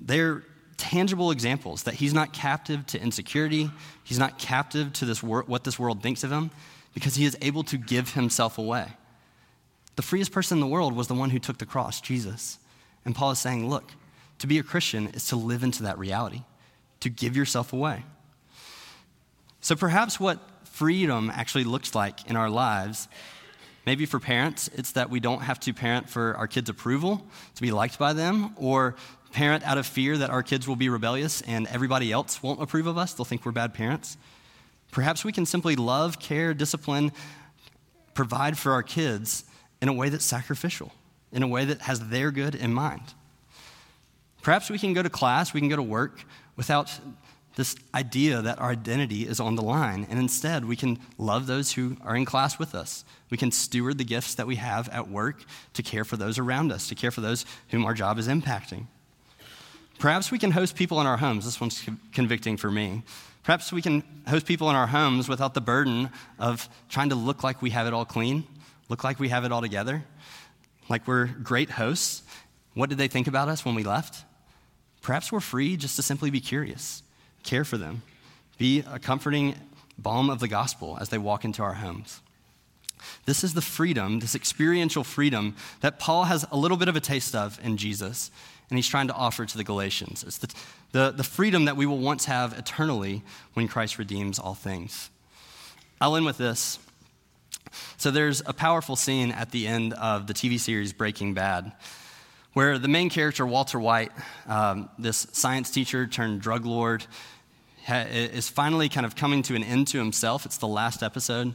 They're 0.00 0.42
tangible 0.76 1.30
examples 1.30 1.84
that 1.84 1.94
he's 1.94 2.12
not 2.12 2.32
captive 2.32 2.84
to 2.86 3.00
insecurity, 3.00 3.70
he's 4.02 4.18
not 4.18 4.36
captive 4.36 4.92
to 4.94 5.04
this 5.04 5.22
wor- 5.22 5.44
what 5.46 5.62
this 5.62 5.78
world 5.78 6.02
thinks 6.02 6.24
of 6.24 6.32
him, 6.32 6.50
because 6.92 7.14
he 7.14 7.24
is 7.24 7.38
able 7.40 7.62
to 7.62 7.78
give 7.78 8.14
himself 8.14 8.58
away. 8.58 8.88
The 9.94 10.02
freest 10.02 10.32
person 10.32 10.56
in 10.56 10.60
the 10.60 10.66
world 10.66 10.96
was 10.96 11.06
the 11.06 11.14
one 11.14 11.30
who 11.30 11.38
took 11.38 11.58
the 11.58 11.66
cross, 11.66 12.00
Jesus. 12.00 12.58
And 13.04 13.14
Paul 13.14 13.30
is 13.30 13.38
saying, 13.38 13.70
look, 13.70 13.92
to 14.40 14.48
be 14.48 14.58
a 14.58 14.64
Christian 14.64 15.06
is 15.08 15.28
to 15.28 15.36
live 15.36 15.62
into 15.62 15.84
that 15.84 16.00
reality, 16.00 16.42
to 16.98 17.08
give 17.08 17.36
yourself 17.36 17.72
away. 17.72 18.02
So 19.62 19.76
perhaps 19.76 20.18
what 20.18 20.40
freedom 20.64 21.30
actually 21.32 21.62
looks 21.62 21.94
like 21.94 22.28
in 22.28 22.34
our 22.34 22.50
lives, 22.50 23.08
maybe 23.86 24.06
for 24.06 24.18
parents, 24.18 24.68
it's 24.74 24.92
that 24.92 25.08
we 25.08 25.20
don't 25.20 25.42
have 25.42 25.60
to 25.60 25.72
parent 25.72 26.10
for 26.10 26.36
our 26.36 26.48
kids' 26.48 26.68
approval, 26.68 27.24
to 27.54 27.62
be 27.62 27.70
liked 27.70 27.96
by 27.96 28.12
them, 28.12 28.54
or 28.56 28.96
parent 29.30 29.62
out 29.64 29.78
of 29.78 29.86
fear 29.86 30.18
that 30.18 30.30
our 30.30 30.42
kids 30.42 30.66
will 30.66 30.74
be 30.74 30.88
rebellious 30.88 31.42
and 31.42 31.68
everybody 31.68 32.10
else 32.10 32.42
won't 32.42 32.60
approve 32.60 32.88
of 32.88 32.98
us. 32.98 33.14
They'll 33.14 33.24
think 33.24 33.46
we're 33.46 33.52
bad 33.52 33.72
parents. 33.72 34.16
Perhaps 34.90 35.24
we 35.24 35.30
can 35.30 35.46
simply 35.46 35.76
love, 35.76 36.18
care, 36.18 36.52
discipline, 36.54 37.12
provide 38.14 38.58
for 38.58 38.72
our 38.72 38.82
kids 38.82 39.44
in 39.80 39.88
a 39.88 39.92
way 39.92 40.08
that's 40.08 40.24
sacrificial, 40.24 40.92
in 41.30 41.44
a 41.44 41.48
way 41.48 41.64
that 41.66 41.82
has 41.82 42.08
their 42.08 42.32
good 42.32 42.56
in 42.56 42.74
mind. 42.74 43.14
Perhaps 44.42 44.70
we 44.70 44.78
can 44.78 44.92
go 44.92 45.04
to 45.04 45.08
class, 45.08 45.54
we 45.54 45.60
can 45.60 45.68
go 45.68 45.76
to 45.76 45.82
work 45.82 46.24
without 46.56 46.90
this 47.56 47.76
idea 47.94 48.40
that 48.42 48.58
our 48.58 48.70
identity 48.70 49.26
is 49.26 49.40
on 49.40 49.56
the 49.56 49.62
line, 49.62 50.06
and 50.08 50.18
instead 50.18 50.64
we 50.64 50.76
can 50.76 50.98
love 51.18 51.46
those 51.46 51.72
who 51.72 51.96
are 52.02 52.16
in 52.16 52.24
class 52.24 52.58
with 52.58 52.74
us. 52.74 53.04
We 53.30 53.36
can 53.36 53.50
steward 53.50 53.98
the 53.98 54.04
gifts 54.04 54.34
that 54.36 54.46
we 54.46 54.56
have 54.56 54.88
at 54.88 55.08
work 55.08 55.44
to 55.74 55.82
care 55.82 56.04
for 56.04 56.16
those 56.16 56.38
around 56.38 56.72
us, 56.72 56.88
to 56.88 56.94
care 56.94 57.10
for 57.10 57.20
those 57.20 57.44
whom 57.68 57.84
our 57.84 57.94
job 57.94 58.18
is 58.18 58.28
impacting. 58.28 58.86
Perhaps 59.98 60.30
we 60.30 60.38
can 60.38 60.50
host 60.50 60.74
people 60.74 61.00
in 61.00 61.06
our 61.06 61.16
homes. 61.16 61.44
This 61.44 61.60
one's 61.60 61.86
convicting 62.12 62.56
for 62.56 62.70
me. 62.70 63.02
Perhaps 63.44 63.72
we 63.72 63.82
can 63.82 64.02
host 64.26 64.46
people 64.46 64.70
in 64.70 64.76
our 64.76 64.86
homes 64.86 65.28
without 65.28 65.54
the 65.54 65.60
burden 65.60 66.10
of 66.38 66.68
trying 66.88 67.10
to 67.10 67.14
look 67.14 67.42
like 67.42 67.60
we 67.60 67.70
have 67.70 67.86
it 67.86 67.92
all 67.92 68.04
clean, 68.04 68.44
look 68.88 69.04
like 69.04 69.18
we 69.18 69.28
have 69.28 69.44
it 69.44 69.52
all 69.52 69.60
together, 69.60 70.04
like 70.88 71.06
we're 71.06 71.26
great 71.26 71.70
hosts. 71.70 72.22
What 72.74 72.88
did 72.88 72.98
they 72.98 73.08
think 73.08 73.26
about 73.26 73.48
us 73.48 73.64
when 73.64 73.74
we 73.74 73.82
left? 73.82 74.24
Perhaps 75.02 75.32
we're 75.32 75.40
free 75.40 75.76
just 75.76 75.96
to 75.96 76.02
simply 76.02 76.30
be 76.30 76.40
curious, 76.40 77.01
care 77.42 77.64
for 77.64 77.76
them, 77.76 78.02
be 78.58 78.80
a 78.80 78.98
comforting 78.98 79.54
balm 79.98 80.30
of 80.30 80.40
the 80.40 80.48
gospel 80.48 80.98
as 81.00 81.08
they 81.08 81.18
walk 81.18 81.44
into 81.44 81.62
our 81.62 81.74
homes. 81.74 82.20
This 83.24 83.42
is 83.42 83.54
the 83.54 83.62
freedom, 83.62 84.20
this 84.20 84.34
experiential 84.34 85.04
freedom 85.04 85.56
that 85.80 85.98
Paul 85.98 86.24
has 86.24 86.46
a 86.50 86.56
little 86.56 86.76
bit 86.76 86.88
of 86.88 86.96
a 86.96 87.00
taste 87.00 87.34
of 87.34 87.58
in 87.62 87.76
Jesus, 87.76 88.30
and 88.70 88.78
he's 88.78 88.88
trying 88.88 89.08
to 89.08 89.14
offer 89.14 89.44
to 89.44 89.56
the 89.56 89.64
Galatians. 89.64 90.24
It's 90.24 90.38
the, 90.38 90.54
the, 90.92 91.10
the 91.10 91.24
freedom 91.24 91.64
that 91.64 91.76
we 91.76 91.86
will 91.86 91.98
once 91.98 92.26
have 92.26 92.56
eternally 92.58 93.22
when 93.54 93.68
Christ 93.68 93.98
redeems 93.98 94.38
all 94.38 94.54
things. 94.54 95.10
I'll 96.00 96.16
end 96.16 96.26
with 96.26 96.38
this. 96.38 96.78
So, 97.96 98.10
there's 98.10 98.42
a 98.44 98.52
powerful 98.52 98.96
scene 98.96 99.30
at 99.30 99.50
the 99.50 99.66
end 99.66 99.94
of 99.94 100.26
the 100.26 100.34
TV 100.34 100.58
series 100.58 100.92
Breaking 100.92 101.32
Bad 101.32 101.72
where 102.52 102.78
the 102.78 102.88
main 102.88 103.08
character, 103.08 103.46
Walter 103.46 103.80
White, 103.80 104.12
um, 104.46 104.90
this 104.98 105.26
science 105.32 105.70
teacher 105.70 106.06
turned 106.06 106.40
drug 106.40 106.66
lord, 106.66 107.04
is 107.88 108.48
finally 108.48 108.88
kind 108.88 109.06
of 109.06 109.16
coming 109.16 109.42
to 109.42 109.54
an 109.54 109.64
end 109.64 109.88
to 109.88 109.98
himself. 109.98 110.46
It's 110.46 110.58
the 110.58 110.68
last 110.68 111.02
episode. 111.02 111.54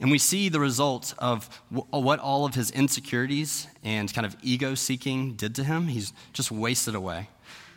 And 0.00 0.10
we 0.10 0.18
see 0.18 0.48
the 0.48 0.60
result 0.60 1.14
of 1.18 1.48
w- 1.72 1.86
what 1.90 2.18
all 2.18 2.44
of 2.44 2.54
his 2.54 2.70
insecurities 2.70 3.66
and 3.82 4.12
kind 4.12 4.26
of 4.26 4.36
ego 4.42 4.74
seeking 4.74 5.34
did 5.34 5.54
to 5.54 5.64
him. 5.64 5.88
He's 5.88 6.12
just 6.32 6.50
wasted 6.50 6.94
away. 6.94 7.30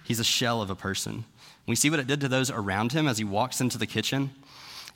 He's 0.04 0.20
a 0.20 0.26
shell 0.26 0.62
of 0.62 0.70
a 0.70 0.76
person. 0.76 1.26
We 1.66 1.76
see 1.76 1.90
what 1.90 2.00
it 2.00 2.08
did 2.08 2.20
to 2.22 2.28
those 2.28 2.50
around 2.50 2.92
him 2.92 3.08
as 3.08 3.18
he 3.18 3.24
walks 3.24 3.62
into 3.62 3.78
the 3.78 3.88
kitchen 3.88 4.32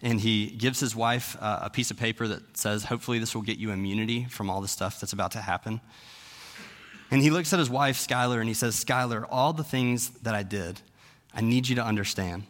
and 0.02 0.20
he 0.20 0.48
gives 0.48 0.82
his 0.82 0.96
wife 0.96 1.38
uh, 1.40 1.60
a 1.64 1.70
piece 1.70 1.90
of 1.90 1.98
paper 1.98 2.28
that 2.28 2.58
says, 2.58 2.84
Hopefully, 2.84 3.20
this 3.20 3.34
will 3.34 3.42
get 3.42 3.58
you 3.58 3.72
immunity 3.72 4.26
from 4.26 4.50
all 4.50 4.60
the 4.60 4.68
stuff 4.68 5.00
that's 5.00 5.14
about 5.14 5.32
to 5.32 5.40
happen. 5.40 5.80
And 7.10 7.22
he 7.22 7.30
looks 7.30 7.54
at 7.54 7.60
his 7.60 7.70
wife, 7.70 7.98
Skyler, 7.98 8.40
and 8.40 8.48
he 8.48 8.54
says, 8.54 8.84
Skyler, 8.84 9.26
all 9.30 9.54
the 9.54 9.64
things 9.64 10.10
that 10.22 10.36
I 10.36 10.44
did, 10.44 10.82
I 11.34 11.42
need 11.42 11.70
you 11.70 11.76
to 11.76 11.84
understand. 11.84 12.44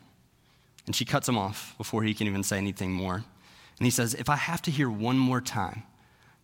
And 0.85 0.95
she 0.95 1.05
cuts 1.05 1.27
him 1.27 1.37
off 1.37 1.75
before 1.77 2.03
he 2.03 2.13
can 2.13 2.27
even 2.27 2.43
say 2.43 2.57
anything 2.57 2.91
more. 2.91 3.15
And 3.15 3.85
he 3.85 3.89
says, 3.89 4.13
If 4.13 4.29
I 4.29 4.35
have 4.35 4.61
to 4.63 4.71
hear 4.71 4.89
one 4.89 5.17
more 5.17 5.41
time 5.41 5.83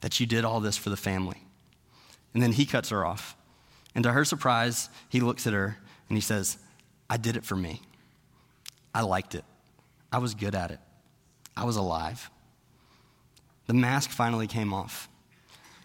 that 0.02 0.20
you 0.20 0.26
did 0.26 0.46
all 0.46 0.60
this 0.60 0.78
for 0.78 0.90
the 0.90 0.98
family. 0.98 1.44
And 2.34 2.42
then 2.42 2.54
he 2.54 2.66
cuts 2.66 2.90
her 2.90 3.06
off. 3.06 3.36
And 3.96 4.04
to 4.04 4.12
her 4.12 4.24
surprise, 4.24 4.90
he 5.10 5.20
looks 5.20 5.46
at 5.48 5.54
her 5.54 5.78
and 6.08 6.18
he 6.18 6.22
says, 6.22 6.58
I 7.10 7.18
did 7.18 7.36
it 7.36 7.44
for 7.44 7.56
me. 7.56 7.82
I 8.94 9.02
liked 9.02 9.36
it. 9.36 9.44
I 10.12 10.20
was 10.20 10.34
good 10.36 10.56
at 10.56 10.72
it. 10.72 10.80
I 11.56 11.66
was 11.66 11.76
alive. 11.76 12.30
The 13.68 13.74
mask 13.74 14.10
finally 14.10 14.48
came 14.48 14.74
off. 14.74 15.10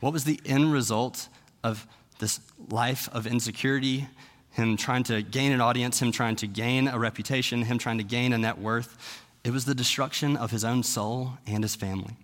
What 0.01 0.13
was 0.13 0.25
the 0.25 0.41
end 0.45 0.73
result 0.73 1.29
of 1.63 1.87
this 2.19 2.41
life 2.71 3.09
of 3.13 3.27
insecurity? 3.27 4.09
Him 4.55 4.77
trying 4.77 5.03
to 5.05 5.23
gain 5.23 5.53
an 5.53 5.61
audience, 5.61 6.01
him 6.01 6.13
trying 6.13 6.37
to 6.37 6.47
gain 6.47 6.89
a 6.89 6.99
reputation, 6.99 7.63
him 7.63 7.79
trying 7.79 7.99
to 7.99 8.05
gain 8.05 8.33
a 8.33 8.39
net 8.39 8.59
worth. 8.59 9.23
It 9.43 9.51
was 9.53 9.65
the 9.65 9.75
destruction 9.75 10.37
of 10.37 10.51
his 10.51 10.65
own 10.65 10.83
soul 10.83 11.33
and 11.47 11.63
his 11.63 11.75
family. 11.75 12.17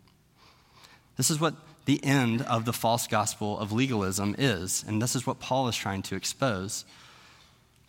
This 1.17 1.31
is 1.31 1.41
what 1.41 1.55
the 1.85 2.03
end 2.05 2.43
of 2.43 2.65
the 2.65 2.73
false 2.73 3.07
gospel 3.07 3.59
of 3.59 3.73
legalism 3.73 4.37
is, 4.39 4.85
and 4.87 5.03
this 5.03 5.17
is 5.17 5.27
what 5.27 5.41
Paul 5.41 5.69
is 5.69 5.77
trying 5.77 6.03
to 6.03 6.17
expose. 6.17 6.85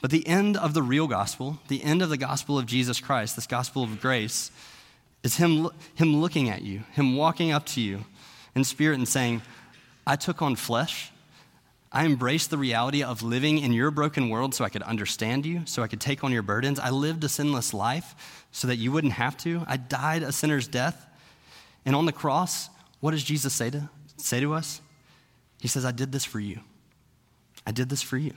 But 0.01 0.09
the 0.09 0.27
end 0.27 0.57
of 0.57 0.73
the 0.73 0.81
real 0.81 1.07
gospel, 1.07 1.59
the 1.67 1.83
end 1.83 2.01
of 2.01 2.09
the 2.09 2.17
gospel 2.17 2.57
of 2.57 2.65
Jesus 2.65 2.99
Christ, 2.99 3.35
this 3.35 3.45
gospel 3.45 3.83
of 3.83 4.01
grace, 4.01 4.49
is 5.23 5.37
him, 5.37 5.69
him 5.93 6.19
looking 6.19 6.49
at 6.49 6.63
you, 6.63 6.81
Him 6.93 7.15
walking 7.15 7.51
up 7.51 7.65
to 7.67 7.81
you 7.81 8.05
in 8.55 8.63
spirit 8.63 8.97
and 8.97 9.07
saying, 9.07 9.43
I 10.05 10.15
took 10.15 10.41
on 10.41 10.55
flesh. 10.55 11.11
I 11.91 12.05
embraced 12.05 12.49
the 12.49 12.57
reality 12.57 13.03
of 13.03 13.21
living 13.21 13.57
in 13.57 13.73
your 13.73 13.91
broken 13.91 14.29
world 14.29 14.55
so 14.55 14.63
I 14.63 14.69
could 14.69 14.83
understand 14.83 15.45
you, 15.45 15.63
so 15.65 15.83
I 15.83 15.87
could 15.87 15.99
take 15.99 16.23
on 16.23 16.31
your 16.31 16.41
burdens. 16.41 16.79
I 16.79 16.89
lived 16.89 17.23
a 17.23 17.29
sinless 17.29 17.73
life 17.73 18.45
so 18.51 18.67
that 18.67 18.77
you 18.77 18.91
wouldn't 18.91 19.13
have 19.13 19.35
to. 19.39 19.63
I 19.67 19.75
died 19.75 20.23
a 20.23 20.31
sinner's 20.31 20.67
death. 20.67 21.05
And 21.85 21.95
on 21.95 22.05
the 22.05 22.13
cross, 22.13 22.69
what 23.01 23.11
does 23.11 23.23
Jesus 23.23 23.53
say 23.53 23.69
to, 23.71 23.89
say 24.15 24.39
to 24.39 24.53
us? 24.53 24.79
He 25.59 25.67
says, 25.67 25.83
I 25.83 25.91
did 25.91 26.11
this 26.13 26.23
for 26.23 26.39
you. 26.39 26.61
I 27.67 27.71
did 27.71 27.89
this 27.89 28.01
for 28.01 28.17
you. 28.17 28.33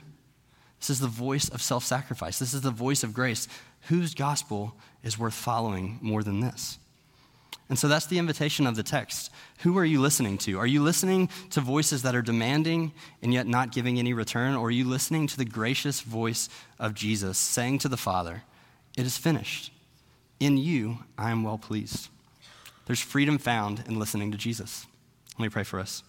This 0.79 0.89
is 0.89 0.99
the 0.99 1.07
voice 1.07 1.47
of 1.49 1.61
self 1.61 1.83
sacrifice. 1.83 2.37
This 2.39 2.53
is 2.53 2.61
the 2.61 2.71
voice 2.71 3.03
of 3.03 3.13
grace. 3.13 3.47
Whose 3.87 4.13
gospel 4.13 4.75
is 5.03 5.17
worth 5.17 5.33
following 5.33 5.97
more 6.01 6.23
than 6.23 6.41
this? 6.41 6.77
And 7.67 7.79
so 7.79 7.87
that's 7.87 8.05
the 8.05 8.19
invitation 8.19 8.67
of 8.67 8.75
the 8.75 8.83
text. 8.83 9.31
Who 9.59 9.77
are 9.77 9.85
you 9.85 9.99
listening 9.99 10.37
to? 10.39 10.59
Are 10.59 10.67
you 10.67 10.83
listening 10.83 11.29
to 11.49 11.61
voices 11.61 12.03
that 12.03 12.15
are 12.15 12.21
demanding 12.21 12.91
and 13.23 13.33
yet 13.33 13.47
not 13.47 13.71
giving 13.71 13.97
any 13.97 14.13
return? 14.13 14.55
Or 14.55 14.67
are 14.67 14.71
you 14.71 14.85
listening 14.85 15.25
to 15.27 15.37
the 15.37 15.45
gracious 15.45 16.01
voice 16.01 16.47
of 16.79 16.93
Jesus 16.93 17.39
saying 17.39 17.79
to 17.79 17.89
the 17.89 17.97
Father, 17.97 18.43
It 18.95 19.05
is 19.05 19.17
finished. 19.17 19.71
In 20.39 20.57
you, 20.57 20.99
I 21.17 21.31
am 21.31 21.43
well 21.43 21.57
pleased. 21.57 22.09
There's 22.85 22.99
freedom 22.99 23.39
found 23.39 23.83
in 23.87 23.97
listening 23.97 24.31
to 24.31 24.37
Jesus. 24.37 24.85
Let 25.39 25.43
me 25.43 25.49
pray 25.49 25.63
for 25.63 25.79
us. 25.79 26.03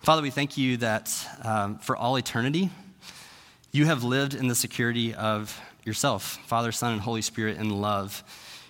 Father, 0.00 0.20
we 0.20 0.30
thank 0.30 0.58
you 0.58 0.76
that 0.78 1.14
um, 1.42 1.78
for 1.78 1.96
all 1.96 2.16
eternity, 2.16 2.70
you 3.70 3.86
have 3.86 4.04
lived 4.04 4.34
in 4.34 4.48
the 4.48 4.54
security 4.54 5.14
of 5.14 5.58
yourself, 5.84 6.38
Father, 6.46 6.72
Son, 6.72 6.92
and 6.92 7.00
Holy 7.00 7.22
Spirit 7.22 7.56
in 7.56 7.70
love. 7.70 8.22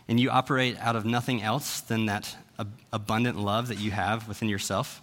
And 0.08 0.18
you 0.18 0.30
operate 0.30 0.76
out 0.80 0.96
of 0.96 1.04
nothing 1.04 1.42
else 1.42 1.80
than 1.80 2.06
that 2.06 2.36
ab- 2.58 2.72
abundant 2.92 3.38
love 3.38 3.68
that 3.68 3.78
you 3.78 3.90
have 3.90 4.28
within 4.28 4.48
yourself. 4.48 5.00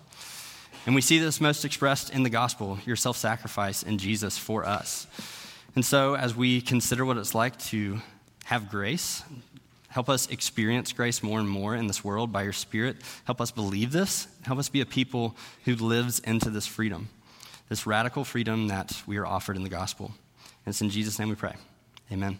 And 0.86 0.96
we 0.96 1.02
see 1.02 1.20
this 1.20 1.42
most 1.42 1.66
expressed 1.66 2.10
in 2.10 2.24
the 2.24 2.30
gospel, 2.30 2.80
your 2.86 2.96
self 2.96 3.18
sacrifice 3.18 3.84
in 3.84 3.98
Jesus 3.98 4.38
for 4.38 4.66
us. 4.66 5.08
And 5.76 5.86
so, 5.86 6.16
as 6.16 6.36
we 6.36 6.62
consider 6.62 7.06
what 7.06 7.18
it's 7.18 7.36
like 7.36 7.58
to 7.60 8.02
have 8.46 8.70
grace, 8.70 9.24
Help 9.90 10.08
us 10.08 10.28
experience 10.30 10.94
grace 10.94 11.24
more 11.24 11.40
and 11.40 11.50
more 11.50 11.76
in 11.76 11.88
this 11.88 12.04
world 12.04 12.32
by 12.32 12.44
your 12.44 12.54
Spirit. 12.54 12.98
Help 13.26 13.42
us 13.42 13.52
believe 13.52 13.92
this. 13.92 14.28
Help 14.44 14.60
us 14.60 14.70
be 14.70 14.82
a 14.82 14.86
people 14.86 15.36
who 15.66 15.76
lives 15.76 16.20
into 16.20 16.50
this 16.50 16.68
freedom. 16.68 17.10
this 17.70 17.86
radical 17.86 18.24
freedom 18.24 18.70
that 18.70 19.04
we 19.06 19.18
are 19.18 19.28
offered 19.28 19.56
in 19.56 19.62
the 19.64 19.70
gospel. 19.70 20.12
And 20.66 20.74
it's 20.74 20.82
in 20.82 20.90
Jesus' 20.90 21.20
name 21.20 21.30
we 21.30 21.36
pray. 21.36 21.56
Amen. 22.12 22.40